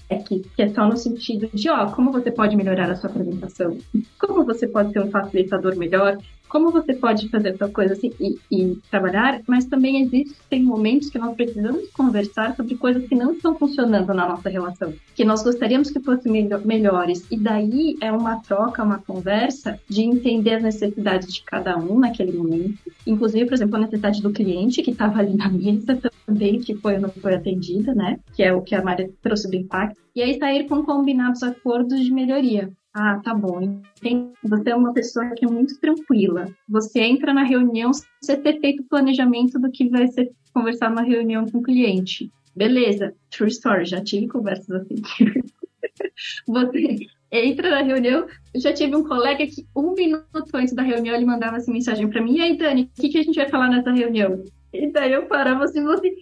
[0.56, 3.76] que é só no sentido de, ó, como você pode melhorar a sua apresentação?
[4.20, 6.16] Como você pode ser um facilitador melhor?
[6.52, 9.40] Como você pode fazer tal coisa assim e, e trabalhar?
[9.48, 14.28] Mas também existem momentos que nós precisamos conversar sobre coisas que não estão funcionando na
[14.28, 16.30] nossa relação, que nós gostaríamos que fossem
[16.62, 17.26] melhores.
[17.30, 22.32] E daí é uma troca, uma conversa de entender as necessidades de cada um naquele
[22.32, 22.78] momento.
[23.06, 26.98] Inclusive, por exemplo, a necessidade do cliente que estava ali na mesa também, que foi
[26.98, 28.20] não foi atendida, né?
[28.36, 29.96] Que é o que a Maria trouxe do impacto.
[30.14, 32.70] E aí sair com combinados acordos de melhoria.
[32.94, 33.80] Ah, tá bom.
[34.42, 36.46] Você é uma pessoa que é muito tranquila.
[36.68, 37.90] Você entra na reunião
[38.22, 42.30] sem ter feito o planejamento do que vai ser conversar numa reunião com o cliente.
[42.54, 44.96] Beleza, true story, já tive conversas assim.
[46.46, 46.96] você
[47.30, 51.24] entra na reunião, eu já tive um colega que um minuto antes da reunião ele
[51.24, 53.70] mandava assim mensagem para mim, e aí Dani, o que, que a gente vai falar
[53.70, 54.44] nessa reunião?
[54.70, 56.14] E daí eu parava assim, você,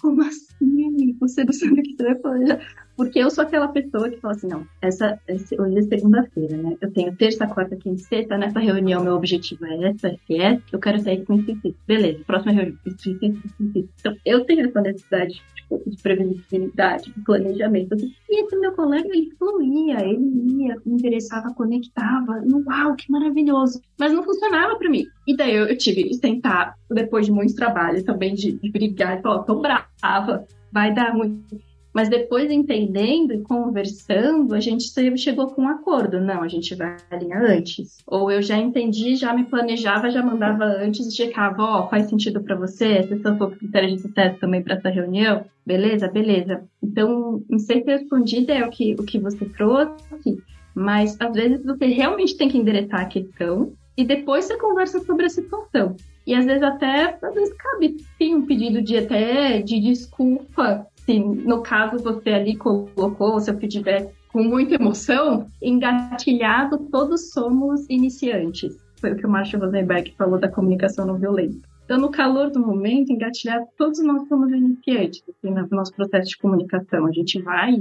[0.00, 1.16] como assim?
[1.20, 2.83] Você não sabe o que você vai falar?
[2.96, 6.76] Porque eu sou aquela pessoa que fala assim, não, essa, esse, hoje é segunda-feira, né?
[6.80, 10.60] Eu tenho terça, quarta, quinta e sexta, nessa reunião meu objetivo é essa, esse é,
[10.72, 13.88] eu quero sair com isso e Beleza, próxima reunião, isso, isso, isso, isso.
[14.00, 17.94] Então, eu tenho essa necessidade tipo, de previsibilidade, de planejamento.
[17.94, 18.12] Assim.
[18.28, 22.42] E esse meu colega, ele fluía, ele ia, interessava, conectava.
[22.66, 23.80] Uau, que maravilhoso!
[23.98, 25.06] Mas não funcionava para mim.
[25.26, 29.18] E daí eu, eu tive que sentar, depois de muito trabalho também, de, de brigar,
[29.18, 31.58] e falar, tô brava, vai dar muito
[31.94, 34.84] mas depois, entendendo e conversando, a gente
[35.16, 36.20] chegou com um acordo.
[36.20, 37.98] Não, a gente vai alinhar antes.
[38.04, 42.08] Ou eu já entendi, já me planejava, já mandava antes e checava, ó, oh, faz
[42.08, 43.04] sentido para você?
[43.04, 45.44] Se eu for critério de sucesso também para essa reunião?
[45.64, 46.64] Beleza, beleza.
[46.82, 50.42] Então, não sei se respondida é o que, o que você trouxe,
[50.74, 55.26] mas às vezes você realmente tem que endereçar a questão e depois você conversa sobre
[55.26, 55.94] a situação.
[56.26, 61.18] E às vezes até, às vezes cabe sim um pedido de até de desculpa se
[61.18, 68.76] no caso você ali colocou o seu feedback com muita emoção, engatilhado, todos somos iniciantes.
[69.00, 71.56] Foi o que o Marshall Rosenberg falou da comunicação não violenta.
[71.84, 76.38] Então, no calor do momento, engatilhado, todos nós somos iniciantes assim, no nosso processo de
[76.38, 77.06] comunicação.
[77.06, 77.76] A gente vai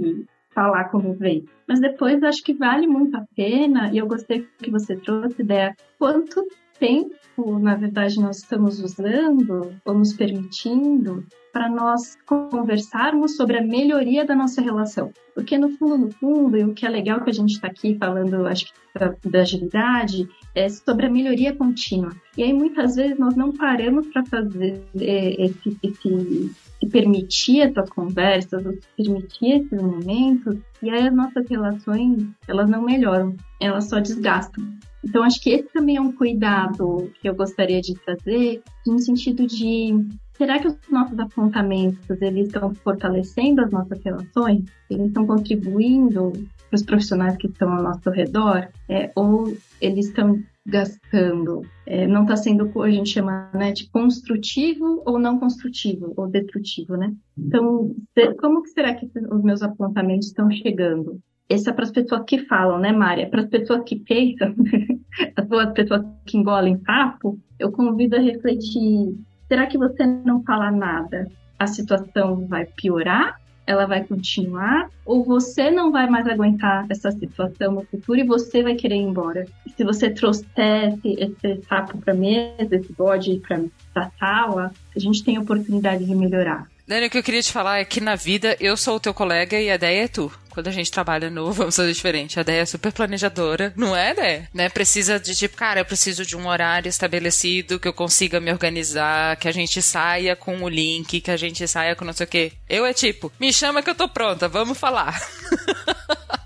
[0.54, 1.46] falar como vem.
[1.68, 5.76] Mas depois, acho que vale muito a pena, e eu gostei que você trouxe ideia,
[5.98, 6.46] quanto
[6.78, 14.26] tempo, na verdade, nós estamos usando ou nos permitindo para nós conversarmos sobre a melhoria
[14.26, 15.14] da nossa relação.
[15.36, 17.96] Porque no fundo, no fundo, e o que é legal que a gente está aqui
[17.96, 22.12] falando, acho que da, da, agilidade, é sobre a melhoria contínua.
[22.36, 26.52] E aí muitas vezes nós não paramos para fazer é, esse, esse
[26.84, 28.64] se permitir essas conversas,
[28.98, 34.64] permitir esses momentos, e aí as nossas relações, elas não melhoram, elas só desgastam.
[35.04, 39.46] Então, acho que esse também é um cuidado que eu gostaria de trazer, no sentido
[39.46, 39.94] de
[40.34, 44.64] será que os nossos apontamentos eles estão fortalecendo as nossas relações?
[44.90, 46.32] Eles estão contribuindo
[46.70, 48.68] para os profissionais que estão ao nosso redor?
[48.90, 51.62] É, ou eles estão gastando?
[51.86, 56.14] É, não está sendo o que a gente chama né, de construtivo ou não construtivo,
[56.18, 57.14] ou destrutivo, né?
[57.38, 57.96] Então,
[58.40, 61.20] como que será que os meus apontamentos estão chegando?
[61.50, 63.30] Esse é para as pessoas que falam, né, Mária?
[63.30, 64.56] Para as pessoas que pensam,
[65.36, 69.16] as pessoas que engolem papo, eu convido a refletir
[69.54, 73.40] será que você não falar nada, a situação vai piorar?
[73.68, 74.90] Ela vai continuar?
[75.06, 79.04] Ou você não vai mais aguentar essa situação no futuro e você vai querer ir
[79.04, 79.46] embora?
[79.64, 83.62] E se você trouxesse esse sapo para mesa, esse bode para
[83.94, 86.68] a sala, a gente tem a oportunidade de melhorar.
[86.86, 89.14] Dani, o que eu queria te falar é que na vida eu sou o teu
[89.14, 90.32] colega e a ideia é tu.
[90.50, 94.14] Quando a gente trabalha no Vamos Fazer Diferente, a ideia é super planejadora, não é,
[94.14, 94.48] né?
[94.54, 94.70] né?
[94.70, 99.38] Precisa de tipo, cara, eu preciso de um horário estabelecido, que eu consiga me organizar,
[99.38, 102.30] que a gente saia com o link, que a gente saia com não sei o
[102.30, 102.52] quê.
[102.70, 105.20] Eu é tipo, me chama que eu tô pronta, vamos falar.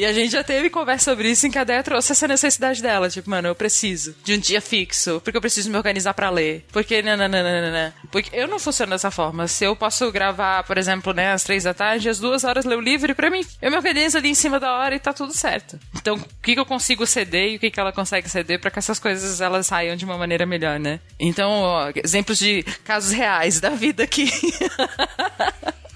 [0.00, 2.80] E a gente já teve conversa sobre isso em que a Deia trouxe essa necessidade
[2.80, 3.10] dela.
[3.10, 6.64] Tipo, mano, eu preciso de um dia fixo, porque eu preciso me organizar para ler.
[6.72, 7.94] Porque, nananana.
[8.10, 9.46] Porque eu não funciono dessa forma.
[9.46, 12.78] Se eu posso gravar, por exemplo, né, às três da tarde, às duas horas ler
[12.78, 15.34] o livro, para mim, eu me organizo ali em cima da hora e tá tudo
[15.34, 15.78] certo.
[15.94, 18.70] Então, o que, que eu consigo ceder e o que, que ela consegue ceder para
[18.70, 20.98] que essas coisas elas saiam de uma maneira melhor, né?
[21.18, 24.30] Então, ó, exemplos de casos reais da vida aqui.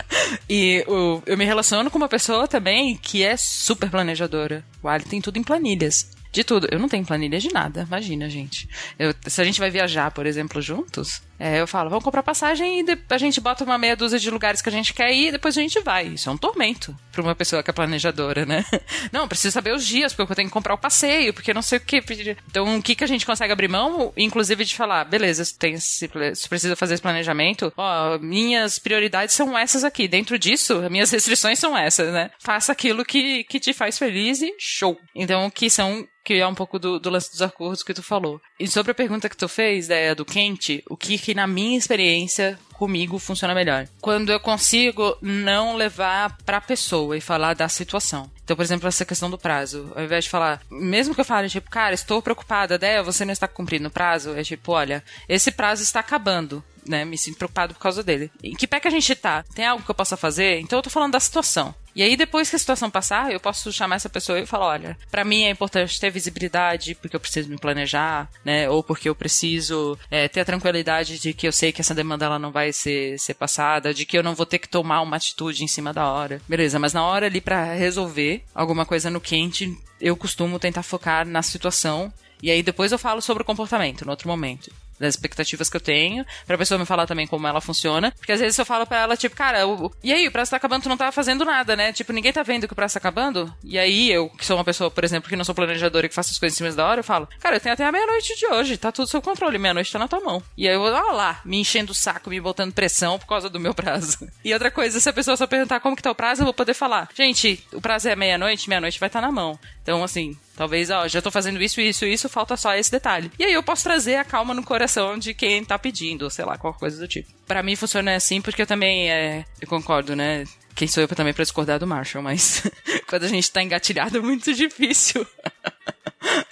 [0.48, 4.64] E o, eu me relaciono com uma pessoa também que é super planejadora.
[4.82, 6.66] O Ali tem tudo em planilhas de tudo.
[6.70, 8.68] Eu não tenho planilha de nada, imagina, gente.
[8.98, 12.80] Eu, se a gente vai viajar, por exemplo, juntos, é, eu falo, vamos comprar passagem
[12.80, 15.32] e a gente bota uma meia dúzia de lugares que a gente quer ir e
[15.32, 16.06] depois a gente vai.
[16.06, 18.64] Isso é um tormento para uma pessoa que é planejadora, né?
[19.12, 21.76] Não, preciso saber os dias, porque eu tenho que comprar o passeio, porque não sei
[21.76, 22.02] o que.
[22.48, 26.10] Então, o que, que a gente consegue abrir mão, inclusive de falar, beleza, tem, se,
[26.34, 30.08] se precisa fazer esse planejamento, ó, minhas prioridades são essas aqui.
[30.08, 32.30] Dentro disso, minhas restrições são essas, né?
[32.38, 34.98] Faça aquilo que, que te faz feliz e show.
[35.14, 38.40] Então, que são que é um pouco do, do lance dos acordos que tu falou.
[38.58, 41.76] E sobre a pergunta que tu fez, ideia do quente, o que que na minha
[41.76, 43.86] experiência comigo funciona melhor.
[44.00, 48.30] Quando eu consigo não levar pra pessoa e falar da situação.
[48.44, 49.90] Então, por exemplo, essa questão do prazo.
[49.96, 53.32] Ao invés de falar, mesmo que eu fale, tipo, cara, estou preocupada, Déia, você não
[53.32, 56.62] está cumprindo o prazo, é tipo, olha, esse prazo está acabando.
[56.86, 58.30] Né, me sinto preocupado por causa dele.
[58.42, 59.42] Em que pé que a gente tá?
[59.54, 60.60] Tem algo que eu possa fazer?
[60.60, 61.74] Então eu tô falando da situação.
[61.96, 64.98] E aí, depois que a situação passar, eu posso chamar essa pessoa e falar: olha,
[65.10, 68.68] para mim é importante ter visibilidade, porque eu preciso me planejar, né?
[68.68, 72.26] Ou porque eu preciso é, ter a tranquilidade de que eu sei que essa demanda
[72.26, 75.16] ela não vai ser, ser passada, de que eu não vou ter que tomar uma
[75.16, 76.40] atitude em cima da hora.
[76.48, 81.26] Beleza, mas na hora ali para resolver alguma coisa no quente, eu costumo tentar focar
[81.26, 82.12] na situação.
[82.42, 84.70] E aí depois eu falo sobre o comportamento, no outro momento
[85.04, 88.12] das expectativas que eu tenho, pra pessoa me falar também como ela funciona.
[88.12, 90.56] Porque às vezes eu falo pra ela, tipo, cara, o, e aí, o prazo tá
[90.56, 91.92] acabando, tu não tá fazendo nada, né?
[91.92, 93.52] Tipo, ninguém tá vendo que o prazo tá acabando.
[93.62, 96.14] E aí, eu, que sou uma pessoa, por exemplo, que não sou planejadora e que
[96.14, 98.36] faço as coisas em cima da hora, eu falo, cara, eu tenho até a meia-noite
[98.36, 100.42] de hoje, tá tudo sob controle, meia-noite tá na tua mão.
[100.56, 103.60] E aí eu vou, lá, me enchendo o saco, me botando pressão por causa do
[103.60, 104.18] meu prazo.
[104.44, 106.52] E outra coisa, se a pessoa só perguntar como que tá o prazo, eu vou
[106.52, 109.58] poder falar, gente, o prazo é meia-noite, meia-noite vai estar tá na mão.
[109.84, 113.30] Então, assim, Talvez, ó, já tô fazendo isso, isso, isso, falta só esse detalhe.
[113.38, 116.56] E aí eu posso trazer a calma no coração de quem tá pedindo, sei lá,
[116.56, 117.28] qualquer coisa do tipo.
[117.46, 120.44] Para mim funciona assim porque eu também, é, eu concordo, né?
[120.74, 122.62] Quem sou eu também pra discordar do Marshall, mas
[123.08, 125.26] quando a gente tá engatilhado é muito difícil.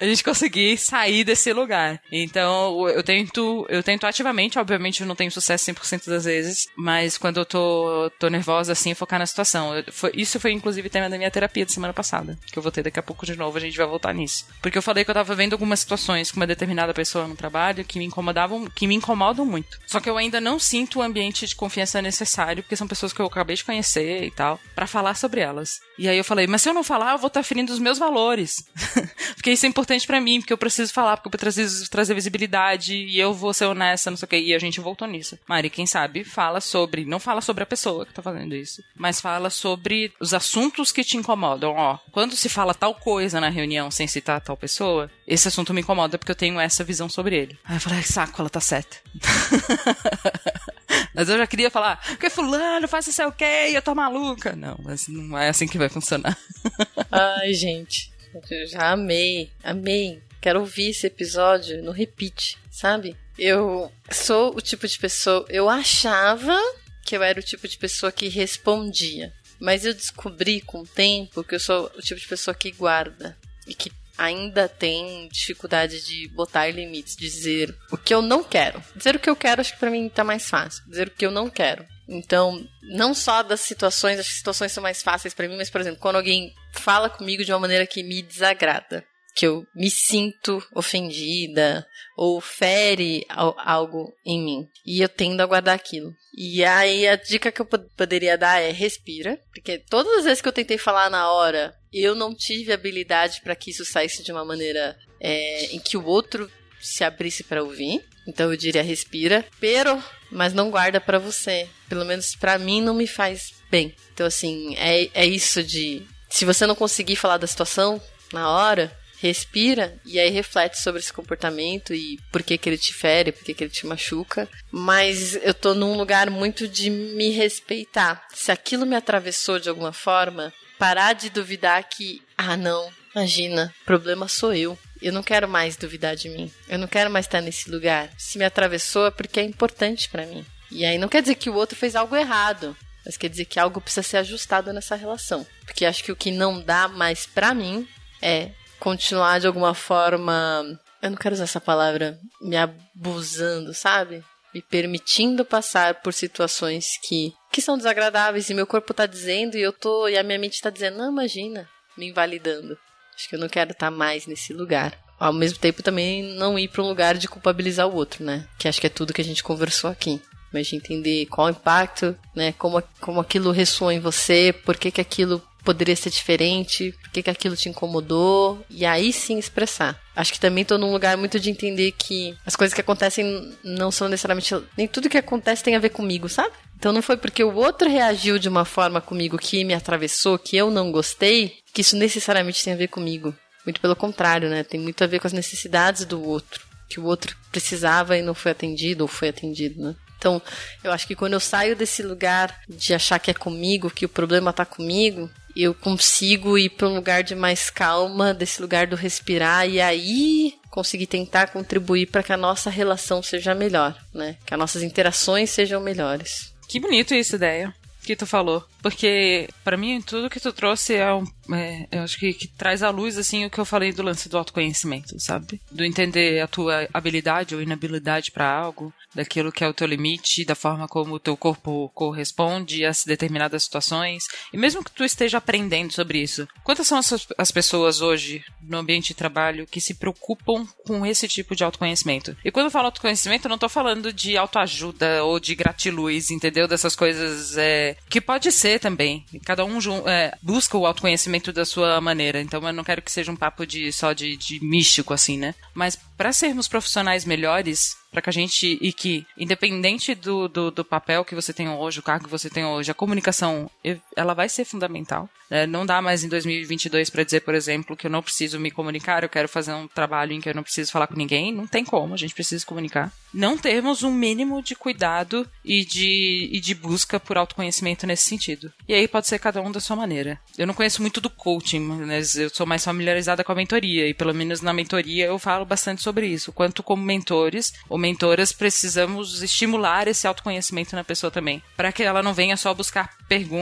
[0.01, 2.01] A gente conseguir sair desse lugar.
[2.11, 7.18] Então, eu tento, eu tento ativamente, obviamente eu não tenho sucesso 100% das vezes, mas
[7.18, 9.77] quando eu tô, tô nervosa assim, focar na situação.
[9.77, 12.73] Eu, foi, isso foi inclusive tema da minha terapia de semana passada, que eu vou
[12.73, 14.47] ter daqui a pouco de novo, a gente vai voltar nisso.
[14.61, 17.85] Porque eu falei que eu tava vendo algumas situações com uma determinada pessoa no trabalho
[17.85, 19.79] que me incomodavam, que me incomodam muito.
[19.87, 23.20] Só que eu ainda não sinto o ambiente de confiança necessário, porque são pessoas que
[23.20, 25.81] eu acabei de conhecer e tal, para falar sobre elas.
[25.99, 27.99] E aí eu falei, mas se eu não falar, eu vou estar ferindo os meus
[27.99, 28.64] valores.
[29.35, 32.96] porque isso é importante para mim, porque eu preciso falar, porque eu preciso trazer visibilidade
[32.96, 34.36] e eu vou ser honesta, não sei o que.
[34.36, 35.38] E a gente voltou nisso.
[35.46, 39.20] Mari, quem sabe, fala sobre, não fala sobre a pessoa que tá fazendo isso, mas
[39.20, 41.74] fala sobre os assuntos que te incomodam.
[41.76, 45.80] Ó, quando se fala tal coisa na reunião sem citar tal pessoa, esse assunto me
[45.80, 47.58] incomoda porque eu tenho essa visão sobre ele.
[47.64, 48.96] Aí eu falei, saco, ela tá certa.
[51.14, 53.70] Mas eu já queria falar, porque fulano faz isso é o quê?
[53.72, 54.56] Eu tô maluca.
[54.56, 56.36] Não, mas não é assim que vai funcionar.
[57.10, 58.11] Ai, gente.
[58.51, 60.22] Eu já amei, amei.
[60.41, 63.16] Quero ouvir esse episódio no repeat, sabe?
[63.39, 65.47] Eu sou o tipo de pessoa.
[65.49, 66.59] Eu achava
[67.05, 69.33] que eu era o tipo de pessoa que respondia.
[69.61, 73.37] Mas eu descobri com o tempo que eu sou o tipo de pessoa que guarda.
[73.66, 78.83] E que ainda tem dificuldade de botar limites, dizer o que eu não quero.
[78.95, 80.83] Dizer o que eu quero, acho que para mim tá mais fácil.
[80.89, 81.87] Dizer o que eu não quero.
[82.09, 86.01] Então, não só das situações, as situações são mais fáceis para mim, mas, por exemplo,
[86.01, 89.05] quando alguém fala comigo de uma maneira que me desagrada,
[89.35, 94.68] que eu me sinto ofendida ou fere algo em mim.
[94.87, 96.12] E eu tendo a guardar aquilo.
[96.37, 100.49] E aí a dica que eu poderia dar é respira, porque todas as vezes que
[100.49, 104.45] eu tentei falar na hora, eu não tive habilidade para que isso saísse de uma
[104.45, 106.51] maneira é, em que o outro
[106.81, 108.05] se abrisse para ouvir.
[108.27, 111.68] Então eu diria respira, pero, mas não guarda para você.
[111.89, 113.95] Pelo menos para mim não me faz bem.
[114.12, 118.01] Então assim, é, é isso de se você não conseguir falar da situação
[118.33, 122.95] na hora, respira e aí reflete sobre esse comportamento e por que que ele te
[122.95, 124.49] fere, por que que ele te machuca.
[124.70, 128.26] Mas eu tô num lugar muito de me respeitar.
[128.35, 134.26] Se aquilo me atravessou de alguma forma, parar de duvidar que, ah não, imagina, problema
[134.26, 134.76] sou eu.
[135.03, 136.51] Eu não quero mais duvidar de mim.
[136.66, 138.09] Eu não quero mais estar nesse lugar.
[138.16, 140.47] Se me atravessou é porque é importante para mim.
[140.70, 142.74] E aí não quer dizer que o outro fez algo errado,
[143.05, 145.46] mas quer dizer que algo precisa ser ajustado nessa relação.
[145.64, 147.86] Porque acho que o que não dá mais para mim
[148.20, 150.64] é continuar de alguma forma,
[151.00, 154.24] eu não quero usar essa palavra, me abusando, sabe?
[154.55, 159.61] Me permitindo passar por situações que que são desagradáveis e meu corpo tá dizendo e
[159.61, 162.78] eu tô e a minha mente tá dizendo, não imagina, me invalidando.
[163.14, 164.98] Acho que eu não quero estar tá mais nesse lugar.
[165.20, 168.48] Ao mesmo tempo, também não ir para um lugar de culpabilizar o outro, né?
[168.59, 170.20] Que acho que é tudo que a gente conversou aqui.
[170.53, 172.53] Mas de entender qual o impacto, né?
[172.59, 177.22] Como, como aquilo ressoa em você, por que, que aquilo poderia ser diferente, por que,
[177.22, 179.98] que aquilo te incomodou, e aí sim expressar.
[180.14, 183.90] Acho que também tô num lugar muito de entender que as coisas que acontecem não
[183.90, 184.55] são necessariamente.
[184.76, 186.53] Nem tudo que acontece tem a ver comigo, sabe?
[186.76, 190.57] Então não foi porque o outro reagiu de uma forma comigo que me atravessou, que
[190.57, 193.34] eu não gostei, que isso necessariamente tem a ver comigo.
[193.64, 194.64] Muito pelo contrário, né?
[194.64, 196.61] Tem muito a ver com as necessidades do outro.
[196.88, 199.94] Que o outro precisava e não foi atendido, ou foi atendido, né?
[200.23, 200.41] Então,
[200.85, 204.09] eu acho que quando eu saio desse lugar de achar que é comigo, que o
[204.09, 208.95] problema tá comigo, eu consigo ir para um lugar de mais calma, desse lugar do
[208.95, 214.37] respirar, e aí conseguir tentar contribuir para que a nossa relação seja melhor, né?
[214.47, 216.55] Que as nossas interações sejam melhores.
[216.68, 218.64] Que bonito essa ideia que tu falou.
[218.82, 221.24] Porque, para mim, tudo que tu trouxe é um.
[221.55, 224.28] É, eu acho que, que, traz à luz, assim, o que eu falei do lance
[224.28, 225.61] do autoconhecimento, sabe?
[225.70, 230.44] Do entender a tua habilidade ou inabilidade para algo, daquilo que é o teu limite,
[230.44, 234.24] da forma como o teu corpo corresponde a determinadas situações.
[234.53, 238.78] E mesmo que tu esteja aprendendo sobre isso, quantas são as, as pessoas hoje no
[238.78, 242.36] ambiente de trabalho que se preocupam com esse tipo de autoconhecimento?
[242.44, 246.66] E quando eu falo autoconhecimento, eu não tô falando de autoajuda ou de gratiluz, entendeu?
[246.66, 249.24] Dessas coisas é, que pode ser também.
[249.45, 252.40] Cada um é, busca o autoconhecimento da sua maneira.
[252.40, 255.55] Então eu não quero que seja um papo de só de, de místico, assim, né?
[255.74, 260.84] Mas para sermos profissionais melhores, para que a gente e que independente do, do, do,
[260.84, 263.70] papel que você tem hoje, o cargo que você tem hoje, a comunicação
[264.14, 265.28] ela vai ser fundamental.
[265.51, 265.66] Né?
[265.66, 269.22] Não dá mais em 2022 para dizer, por exemplo, que eu não preciso me comunicar,
[269.22, 271.53] eu quero fazer um trabalho em que eu não preciso falar com ninguém.
[271.53, 273.12] Não tem como, a gente precisa comunicar.
[273.33, 278.72] Não termos um mínimo de cuidado e de, e de busca por autoconhecimento nesse sentido.
[278.89, 280.39] E aí pode ser cada um da sua maneira.
[280.59, 284.14] Eu não conheço muito do coaching, mas eu sou mais familiarizada com a mentoria e
[284.14, 286.53] pelo menos na mentoria eu falo bastante sobre isso.
[286.53, 292.22] Quanto como mentores ou mentoras precisamos estimular esse autoconhecimento na pessoa também, para que ela
[292.22, 293.11] não venha só buscar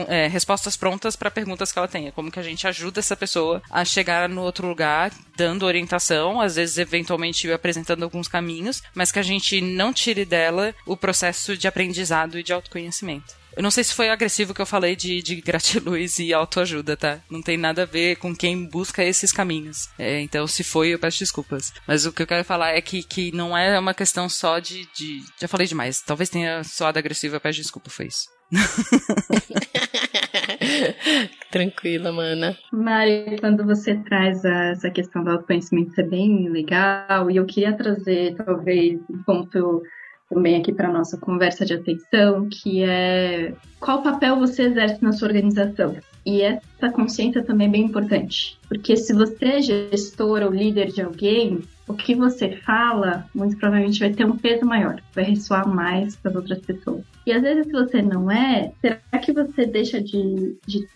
[0.07, 2.11] é, respostas prontas para perguntas que ela tenha.
[2.11, 6.55] Como que a gente ajuda essa pessoa a chegar no outro lugar, dando orientação, às
[6.55, 11.67] vezes eventualmente apresentando alguns caminhos, mas que a gente não tire dela o processo de
[11.67, 13.41] aprendizado e de autoconhecimento.
[13.55, 17.19] Eu não sei se foi agressivo que eu falei de, de gratiluz e autoajuda, tá?
[17.29, 19.89] Não tem nada a ver com quem busca esses caminhos.
[19.99, 21.73] É, então, se foi, eu peço desculpas.
[21.85, 24.87] Mas o que eu quero falar é que, que não é uma questão só de,
[24.93, 25.21] de.
[25.39, 26.01] Já falei demais.
[26.01, 28.29] Talvez tenha soado agressivo, eu peço desculpa, foi isso.
[31.51, 32.57] Tranquila, mana.
[32.71, 37.29] Mari, quando você traz essa questão do autoconhecimento, é bem legal.
[37.29, 39.83] E eu queria trazer, talvez, um ponto
[40.29, 45.27] também aqui para nossa conversa de atenção, que é qual papel você exerce na sua
[45.27, 45.95] organização.
[46.25, 51.01] E essa consciência também é bem importante, porque se você é gestor ou líder de
[51.01, 51.61] alguém,
[51.91, 56.31] o que você fala, muito provavelmente vai ter um peso maior, vai ressoar mais para
[56.31, 57.03] as outras pessoas.
[57.25, 60.87] E às vezes, se você não é, será que você deixa de, de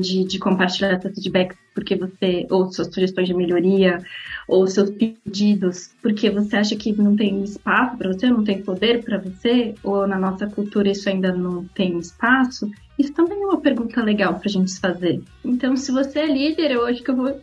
[0.00, 4.02] de, de compartilhar seus feedbacks porque você, ou suas sugestões de melhoria,
[4.46, 9.02] ou seus pedidos, porque você acha que não tem espaço para você, não tem poder
[9.02, 13.60] para você, ou na nossa cultura isso ainda não tem espaço, isso também é uma
[13.60, 15.20] pergunta legal para a gente fazer.
[15.44, 17.40] Então, se você é líder, eu acho que eu vou,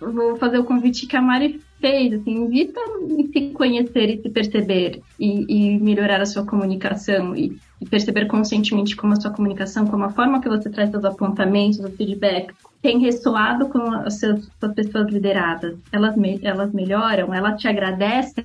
[0.00, 4.28] vou fazer o convite que a Mari fez, assim, invita em se conhecer e se
[4.28, 9.86] perceber e, e melhorar a sua comunicação e, e, perceber conscientemente como a sua comunicação,
[9.86, 14.46] como a forma que você traz seus apontamentos, os feedbacks, tem ressoado com as suas,
[14.74, 15.78] pessoas lideradas.
[15.90, 18.44] Elas, me, elas melhoram, elas te agradecem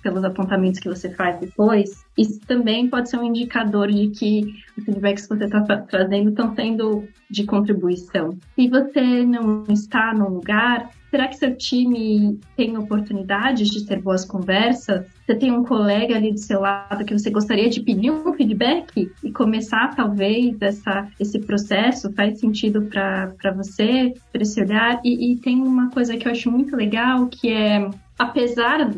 [0.00, 2.04] pelos apontamentos que você faz depois.
[2.16, 6.54] Isso também pode ser um indicador de que os feedbacks que você está trazendo estão
[6.54, 8.38] sendo de contribuição.
[8.54, 14.24] Se você não está no lugar, será que seu time tem oportunidades de ter boas
[14.24, 15.06] conversas?
[15.26, 19.10] Você tem um colega ali do seu lado que você gostaria de pedir um feedback
[19.22, 22.12] e começar, talvez, essa, esse processo?
[22.12, 25.00] Faz sentido para você, para esse olhar?
[25.04, 28.90] E, e tem uma coisa que eu acho muito legal, que é apesar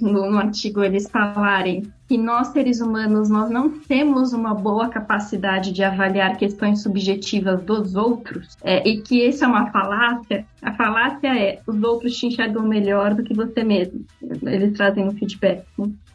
[0.00, 5.82] no, artigo eles falarem que nós seres humanos nós não temos uma boa capacidade de
[5.82, 11.60] avaliar questões subjetivas dos outros é, e que isso é uma falácia, a falácia é
[11.66, 14.04] os outros te enxergam melhor do que você mesmo.
[14.42, 15.64] Eles trazem um feedback.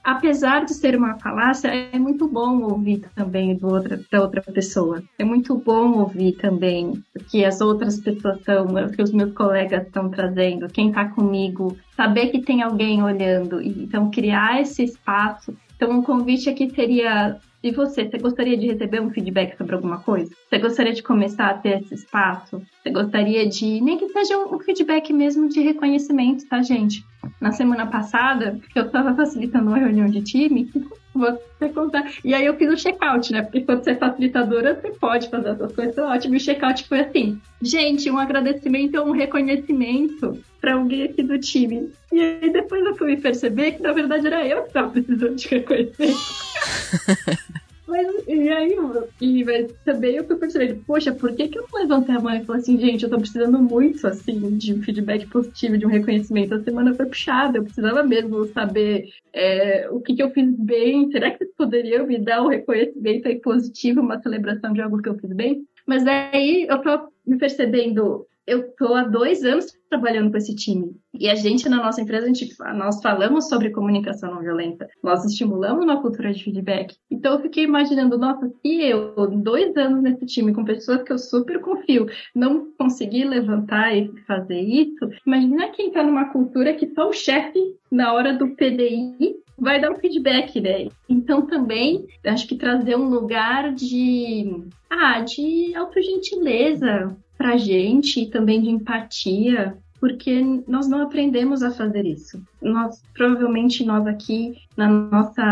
[0.07, 5.03] Apesar de ser uma falácia, é muito bom ouvir também do outra, da outra pessoa.
[5.19, 9.33] É muito bom ouvir também o que as outras pessoas estão, o que os meus
[9.33, 13.61] colegas estão trazendo, quem está comigo, saber que tem alguém olhando.
[13.61, 15.53] Então, criar esse espaço.
[15.75, 19.97] Então, um convite aqui seria e você, você gostaria de receber um feedback sobre alguma
[19.97, 20.31] coisa?
[20.47, 22.61] Você gostaria de começar a ter esse espaço?
[22.81, 27.03] Você gostaria de, nem que seja um feedback mesmo de reconhecimento, tá, gente?
[27.39, 30.69] Na semana passada, eu estava facilitando uma reunião de time,
[31.13, 32.11] você contar.
[32.23, 33.41] E aí eu fiz o check-out, né?
[33.41, 35.97] Porque quando você é facilitadora, você pode fazer essas coisas.
[35.97, 36.35] Ótimo.
[36.35, 41.39] E o check-out foi assim: gente, um agradecimento ou um reconhecimento para alguém aqui do
[41.39, 41.91] time.
[42.11, 45.47] E aí depois eu fui perceber que na verdade era eu que estava precisando de
[45.47, 46.17] reconhecimento.
[47.87, 48.75] Mas, e aí,
[49.21, 52.35] e mas também eu fui percebendo, poxa, por que, que eu não levantei a mão
[52.35, 55.89] e falei assim, gente, eu tô precisando muito, assim, de um feedback positivo, de um
[55.89, 56.53] reconhecimento.
[56.53, 61.09] A semana foi puxada, eu precisava mesmo saber é, o que, que eu fiz bem.
[61.11, 65.07] Será que vocês poderiam me dar um reconhecimento aí positivo, uma celebração de algo que
[65.07, 65.65] eu fiz bem?
[65.85, 70.95] Mas aí eu tô me percebendo eu tô há dois anos trabalhando com esse time.
[71.13, 74.87] E a gente, na nossa empresa, a gente, nós falamos sobre comunicação não violenta.
[75.03, 76.95] Nós estimulamos uma cultura de feedback.
[77.11, 81.17] Então eu fiquei imaginando, nossa, se eu, dois anos nesse time, com pessoas que eu
[81.17, 87.09] super confio, não consegui levantar e fazer isso, imagina quem tá numa cultura que só
[87.09, 87.59] o chefe,
[87.91, 90.87] na hora do PDI, vai dar um feedback, né?
[91.09, 98.61] Então também acho que trazer um lugar de ah, de autogentileza pra gente e também
[98.61, 102.41] de empatia, porque nós não aprendemos a fazer isso.
[102.61, 105.43] Nós, provavelmente, nós aqui, na nossa,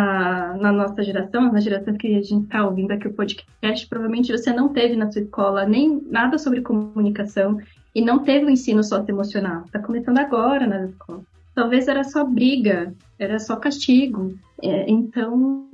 [0.59, 4.51] na nossa geração, na geração que a gente está ouvindo aqui o podcast, provavelmente você
[4.53, 7.57] não teve na sua escola nem nada sobre comunicação
[7.93, 9.63] e não teve o ensino socioemocional.
[9.65, 11.23] Está começando agora na escola
[11.55, 14.37] talvez era só briga, era só castigo.
[14.61, 15.69] É, então,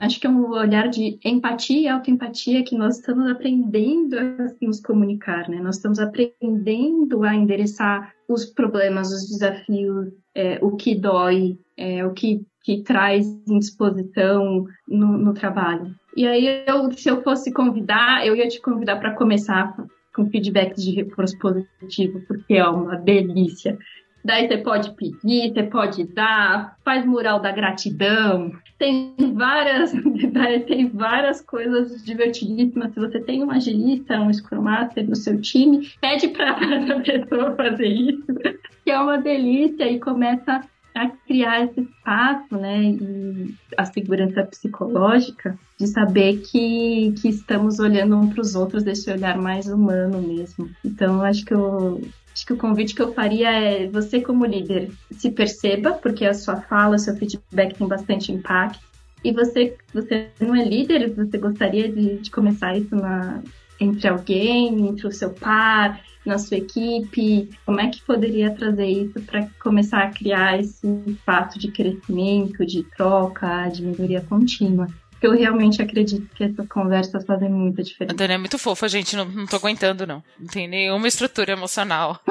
[0.00, 4.80] acho que é um olhar de empatia e autoempatia que nós estamos aprendendo a nos
[4.80, 5.60] comunicar, né?
[5.60, 12.12] Nós estamos aprendendo a endereçar os problemas, os desafios, é, o que dói, é, o
[12.12, 15.94] que, que traz indisposição no, no trabalho.
[16.16, 19.76] E aí, eu, se eu fosse convidar, eu ia te convidar para começar
[20.14, 23.76] com feedbacks de reforço positivo, porque é uma delícia.
[24.24, 28.52] Daí você pode pedir, você pode dar, faz mural da gratidão.
[28.78, 29.92] Tem várias,
[30.66, 32.94] tem várias coisas divertidíssimas.
[32.94, 37.54] Se você tem um agilista, um Scrum Master no seu time, pede para a pessoa
[37.54, 38.34] fazer isso,
[38.82, 40.62] que é uma delícia e começa
[40.94, 48.16] a criar esse espaço, né, e a segurança psicológica de saber que, que estamos olhando
[48.16, 50.70] um para os outros desse olhar mais humano mesmo.
[50.84, 52.00] Então, acho que eu
[52.34, 56.34] Acho que o convite que eu faria é você, como líder, se perceba, porque a
[56.34, 58.84] sua fala, o seu feedback tem bastante impacto.
[59.22, 63.40] E você, você não é líder, você gostaria de, de começar isso na,
[63.80, 67.48] entre alguém, entre o seu par, na sua equipe?
[67.64, 72.82] Como é que poderia trazer isso para começar a criar esse espaço de crescimento, de
[72.96, 74.88] troca, de melhoria contínua?
[75.26, 78.14] Eu realmente acredito que essas conversas fazem muita diferença.
[78.14, 79.16] A Dani é muito fofa, gente.
[79.16, 80.22] Não, não tô aguentando, não.
[80.38, 82.20] Não tem nenhuma estrutura emocional.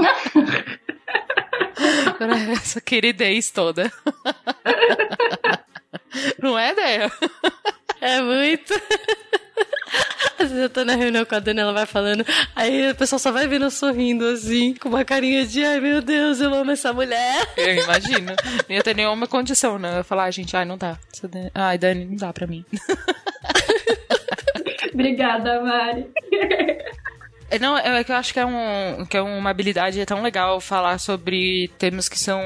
[2.54, 3.92] Essa queridez toda.
[6.42, 7.12] Não é, ideia?
[8.00, 8.74] É muito.
[10.40, 12.26] Às vezes eu tô na reunião com a Dani, ela vai falando,
[12.56, 16.42] aí o pessoal só vai vendo sorrindo assim, com uma carinha de ai meu Deus,
[16.42, 17.48] eu amo essa mulher.
[17.56, 18.34] Eu imagino.
[18.68, 19.94] Não ia ter nenhuma condição, né?
[19.94, 20.98] Eu ia falar, ah, gente, ai, não dá.
[21.54, 22.66] Ai, Dani, não dá pra mim.
[24.94, 26.08] Obrigada, Mari.
[27.54, 30.60] É, não, é que eu acho que é, um, que é uma habilidade tão legal
[30.60, 32.42] falar sobre temas que são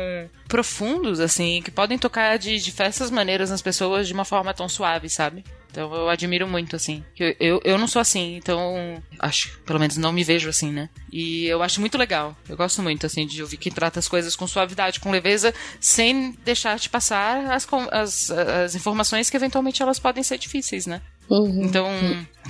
[0.50, 5.10] profundos, assim, que podem tocar de diversas maneiras nas pessoas de uma forma tão suave,
[5.10, 5.46] sabe?
[5.72, 7.06] Então eu admiro muito, assim.
[7.18, 10.90] Eu, eu, eu, não sou assim, então acho, pelo menos não me vejo assim, né?
[11.10, 12.36] E eu acho muito legal.
[12.50, 16.38] Eu gosto muito, assim, de ouvir que trata as coisas com suavidade, com leveza, sem
[16.44, 21.02] deixar de passar as, as, as informações que eventualmente elas podem ser difíceis, né?
[21.30, 21.64] Uhum.
[21.66, 21.90] Então,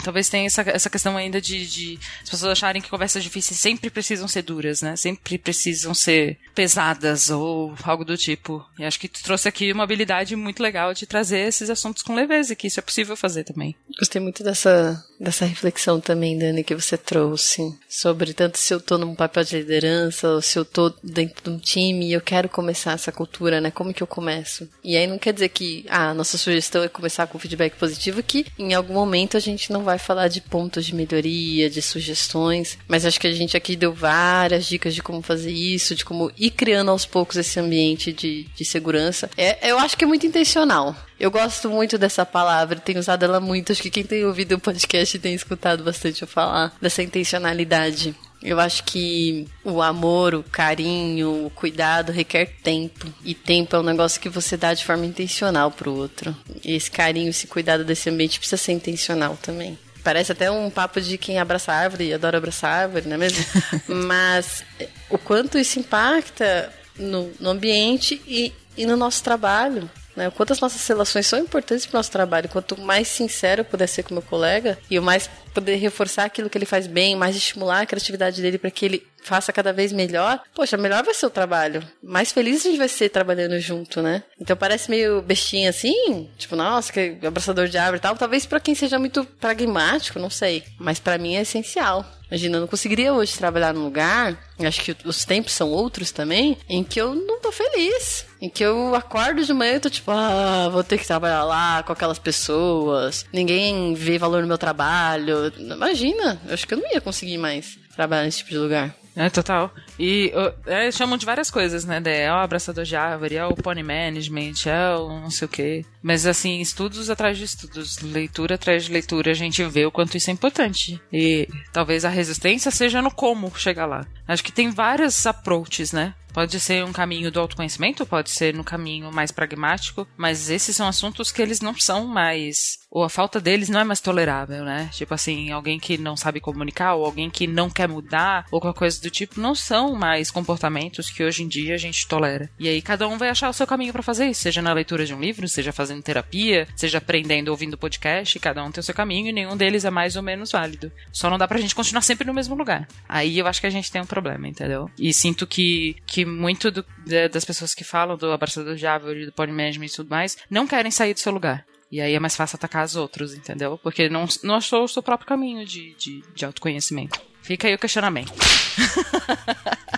[0.04, 3.90] talvez tenha essa, essa questão ainda de, de as pessoas acharem que conversas difíceis sempre
[3.90, 4.96] precisam ser duras, né?
[4.96, 8.66] Sempre precisam ser pesadas ou algo do tipo.
[8.80, 12.16] E acho que tu trouxe aqui uma habilidade muito legal de trazer esses assuntos com
[12.16, 13.76] leveza, que isso é possível fazer também.
[14.00, 18.98] Gostei muito dessa, dessa reflexão também, Dani, que você trouxe sobre tanto se eu tô
[18.98, 22.50] num papel de liderança ou se eu tô dentro de um time e eu quero
[22.50, 23.72] começar essa cultura, né?
[23.72, 24.70] Como que eu começo?
[24.84, 28.22] E aí não quer dizer que ah, a nossa sugestão é começar com feedback positivo,
[28.24, 32.78] que em algum momento a gente não vai falar de pontos de melhoria, de sugestões,
[32.88, 36.32] mas acho que a gente aqui deu várias dicas de como fazer isso, de como
[36.38, 39.30] ir criando aos poucos esse ambiente de, de segurança.
[39.38, 40.96] É, eu acho que é muito intencional.
[41.20, 43.72] Eu gosto muito dessa palavra, tenho usado ela muito.
[43.72, 48.16] Acho que quem tem ouvido o podcast tem escutado bastante eu falar dessa intencionalidade.
[48.48, 53.14] Eu acho que o amor, o carinho, o cuidado requer tempo.
[53.22, 56.34] E tempo é um negócio que você dá de forma intencional pro outro.
[56.64, 59.78] E esse carinho, esse cuidado desse ambiente precisa ser intencional também.
[60.02, 63.44] Parece até um papo de quem abraça árvore e adora abraçar árvore, não é mesmo?
[63.86, 64.64] Mas
[65.10, 69.92] o quanto isso impacta no, no ambiente e, e no nosso trabalho.
[70.18, 70.28] Né?
[70.28, 72.50] O quanto as nossas relações são importantes para o nosso trabalho.
[72.50, 76.50] Quanto mais sincero eu puder ser com meu colega e o mais poder reforçar aquilo
[76.50, 79.92] que ele faz bem, mais estimular a criatividade dele para que ele faça cada vez
[79.92, 81.84] melhor, poxa, melhor vai ser o trabalho.
[82.02, 84.24] Mais feliz a gente vai ser trabalhando junto, né?
[84.40, 88.16] Então parece meio bestinha assim, tipo, nossa, que abraçador de árvore e tal.
[88.16, 90.64] Talvez para quem seja muito pragmático, não sei.
[90.80, 92.06] Mas para mim é essencial.
[92.30, 96.58] Imagina, eu não conseguiria hoje trabalhar num lugar, acho que os tempos são outros também,
[96.68, 98.26] em que eu não tô feliz.
[98.42, 101.84] Em que eu acordo de manhã e tô tipo, ah, vou ter que trabalhar lá
[101.84, 105.52] com aquelas pessoas, ninguém vê valor no meu trabalho.
[105.58, 107.78] Imagina, eu acho que eu não ia conseguir mais.
[107.96, 108.96] trabalhar nesse tipo de lugar.
[109.18, 109.74] É, total.
[110.00, 110.32] E
[110.68, 112.00] é, chamam de várias coisas, né?
[112.06, 115.84] É o abraçador de árvore, é o pony management, é o não sei o quê.
[116.04, 120.16] Mas, assim, estudos atrás de estudos, leitura atrás de leitura, a gente vê o quanto
[120.16, 121.02] isso é importante.
[121.12, 124.06] E talvez a resistência seja no como chegar lá.
[124.28, 126.14] Acho que tem várias approaches, né?
[126.38, 130.88] Pode ser um caminho do autoconhecimento, pode ser no caminho mais pragmático, mas esses são
[130.88, 132.78] assuntos que eles não são mais.
[132.92, 134.88] Ou a falta deles não é mais tolerável, né?
[134.94, 138.78] Tipo assim, alguém que não sabe comunicar, ou alguém que não quer mudar, ou qualquer
[138.78, 142.52] coisa do tipo, não são mais comportamentos que hoje em dia a gente tolera.
[142.60, 145.08] E aí cada um vai achar o seu caminho para fazer isso, seja na leitura
[145.08, 148.94] de um livro, seja fazendo terapia, seja aprendendo ouvindo podcast, cada um tem o seu
[148.94, 150.92] caminho e nenhum deles é mais ou menos válido.
[151.12, 152.88] Só não dá pra gente continuar sempre no mesmo lugar.
[153.10, 154.88] Aí eu acho que a gente tem um problema, entendeu?
[155.00, 156.86] E sinto que, que muito do,
[157.32, 160.68] das pessoas que falam do abraçador de árvore, do pony management e tudo mais, não
[160.68, 161.66] querem sair do seu lugar.
[161.92, 163.80] E aí é mais fácil atacar os outros, entendeu?
[163.82, 167.20] Porque não, não achou o seu próprio caminho de, de, de autoconhecimento.
[167.42, 168.34] Fica aí o questionamento.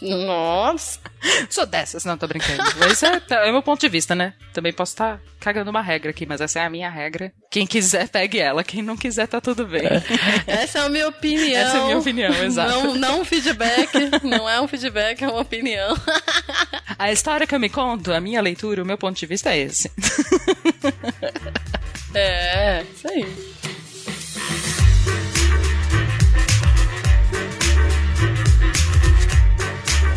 [0.00, 0.98] Nossa!
[1.50, 2.62] Sou dessas, não, tô brincando.
[2.90, 4.34] Esse é, é o meu ponto de vista, né?
[4.52, 7.32] Também posso estar tá cagando uma regra aqui, mas essa é a minha regra.
[7.50, 8.64] Quem quiser, pegue ela.
[8.64, 9.82] Quem não quiser, tá tudo bem.
[10.46, 11.60] Essa é a minha opinião.
[11.60, 12.70] Essa é a minha opinião, exato.
[12.70, 13.90] Não, não um feedback.
[14.22, 15.96] Não é um feedback, é uma opinião.
[16.98, 19.58] A história que eu me conto, a minha leitura, o meu ponto de vista é
[19.58, 19.90] esse.
[22.14, 23.24] É, isso aí.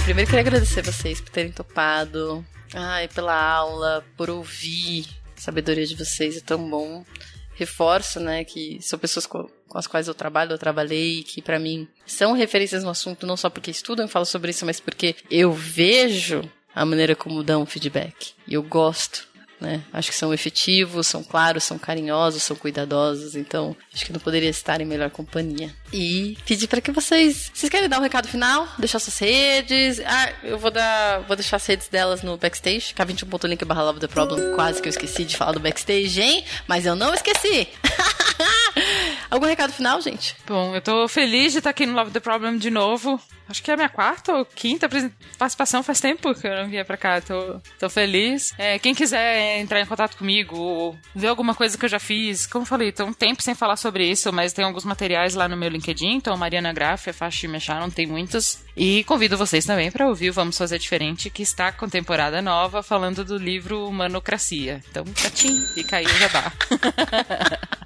[0.03, 2.45] Primeiro queria agradecer vocês por terem topado.
[2.73, 5.05] Ai, pela aula, por ouvir.
[5.37, 7.05] A sabedoria de vocês é tão bom.
[7.55, 11.87] Reforço, né, que são pessoas com, as quais eu trabalho, eu trabalhei, que para mim
[12.05, 15.53] são referências no assunto, não só porque estudam e falam sobre isso, mas porque eu
[15.53, 16.41] vejo
[16.75, 18.33] a maneira como dão feedback.
[18.45, 19.27] E eu gosto
[19.63, 19.81] né?
[19.91, 24.49] Acho que são efetivos, são claros, são carinhosos, são cuidadosos, então acho que não poderia
[24.49, 25.73] estar em melhor companhia.
[25.91, 30.01] E pedir para que vocês, vocês querem dar um recado final, deixar suas redes.
[30.05, 34.07] Ah, eu vou dar, vou deixar as redes delas no backstage, k21.link barra love the
[34.07, 36.43] problem, quase que eu esqueci de falar do backstage, hein?
[36.67, 37.69] Mas eu não esqueci.
[39.33, 40.35] Algum recado final, gente?
[40.45, 43.19] Bom, eu tô feliz de estar aqui no Love the Problem de novo.
[43.49, 44.87] Acho que é a minha quarta ou quinta
[45.39, 47.19] participação faz tempo que eu não via pra cá.
[47.19, 48.53] Tô, tô feliz.
[48.59, 52.45] É, quem quiser entrar em contato comigo ou ver alguma coisa que eu já fiz,
[52.45, 55.47] como eu falei, tô um tempo sem falar sobre isso, mas tem alguns materiais lá
[55.47, 56.11] no meu LinkedIn.
[56.13, 58.59] Então, Mariana Graff, é fácil de me achar, não tem muitos.
[58.77, 62.83] E convido vocês também para ouvir o Vamos Fazer Diferente, que está com temporada nova,
[62.83, 64.79] falando do livro Humanocracia.
[64.91, 66.53] Então, catim, fica aí o jabá.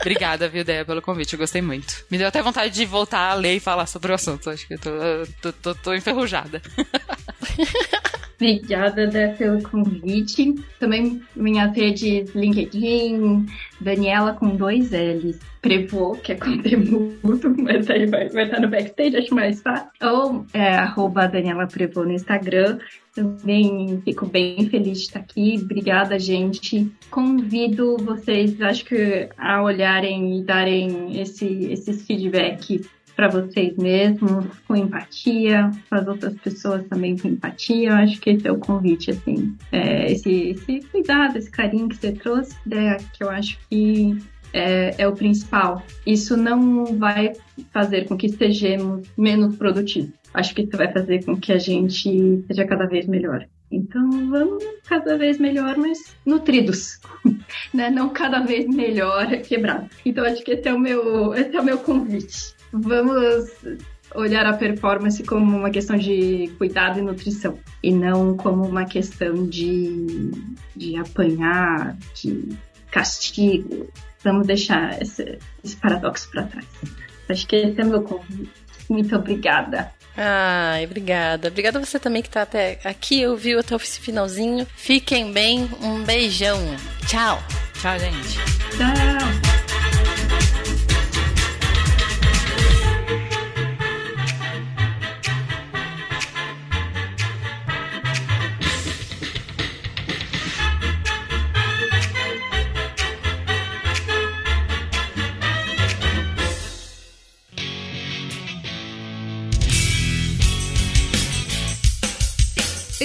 [0.00, 1.34] Obrigada, viu, Deia, pelo convite.
[1.34, 2.04] Eu gostei muito.
[2.10, 4.50] Me deu até vontade de voltar a ler e falar sobre o assunto.
[4.50, 4.90] Acho que eu tô,
[5.40, 6.60] tô, tô, tô enferrujada.
[8.40, 10.54] Obrigada, Dé, pelo convite.
[10.78, 13.46] Também minhas redes LinkedIn,
[13.78, 15.38] Daniela com dois L's.
[15.60, 19.90] Prevô, que é com demudo, mas aí vai, vai estar no backstage, acho mais fácil.
[20.02, 22.78] Ou é, arroba Daniela Prevô no Instagram.
[23.20, 25.60] Também fico bem feliz de estar aqui.
[25.62, 26.90] Obrigada, gente.
[27.10, 34.74] Convido vocês, acho que, a olharem e darem esse, esses feedbacks para vocês mesmos, com
[34.74, 37.90] empatia, para as outras pessoas também com empatia.
[37.90, 41.96] Eu acho que esse é o convite, assim, é, esse, esse cuidado, esse carinho que
[41.96, 44.16] você trouxe, né, que eu acho que
[44.52, 45.82] é, é, o principal.
[46.06, 47.32] Isso não vai
[47.72, 50.12] fazer com que sejamos menos produtivos.
[50.32, 53.46] Acho que isso vai fazer com que a gente seja cada vez melhor.
[53.70, 56.98] Então vamos cada vez melhor, mas nutridos,
[57.72, 57.88] né?
[57.88, 59.88] Não cada vez melhor quebrado.
[60.04, 63.50] Então acho que esse é o meu, esse é o meu convite vamos
[64.14, 69.46] olhar a performance como uma questão de cuidado e nutrição e não como uma questão
[69.46, 70.30] de,
[70.74, 72.48] de apanhar, de
[72.90, 73.88] castigo.
[74.22, 76.66] Vamos deixar esse, esse paradoxo para trás.
[77.28, 78.50] Acho que esse é meu convite.
[78.88, 79.92] Muito obrigada.
[80.16, 81.48] Ai, obrigada.
[81.48, 84.66] Obrigada a você também que está até aqui, ouviu até o finalzinho.
[84.76, 86.58] Fiquem bem, um beijão.
[87.06, 87.42] Tchau.
[87.80, 88.34] Tchau, gente.
[88.76, 89.49] Tchau.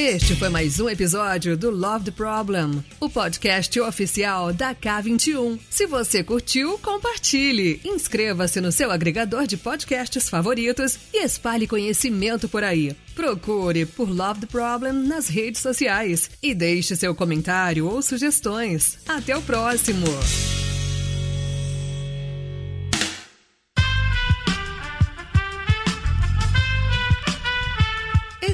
[0.06, 5.60] Este foi mais um episódio do Love the Problem, o podcast oficial da K21.
[5.68, 12.64] Se você curtiu, compartilhe, inscreva-se no seu agregador de podcasts favoritos e espalhe conhecimento por
[12.64, 12.95] aí.
[13.16, 18.99] Procure por Love the Problem nas redes sociais e deixe seu comentário ou sugestões.
[19.08, 20.06] Até o próximo!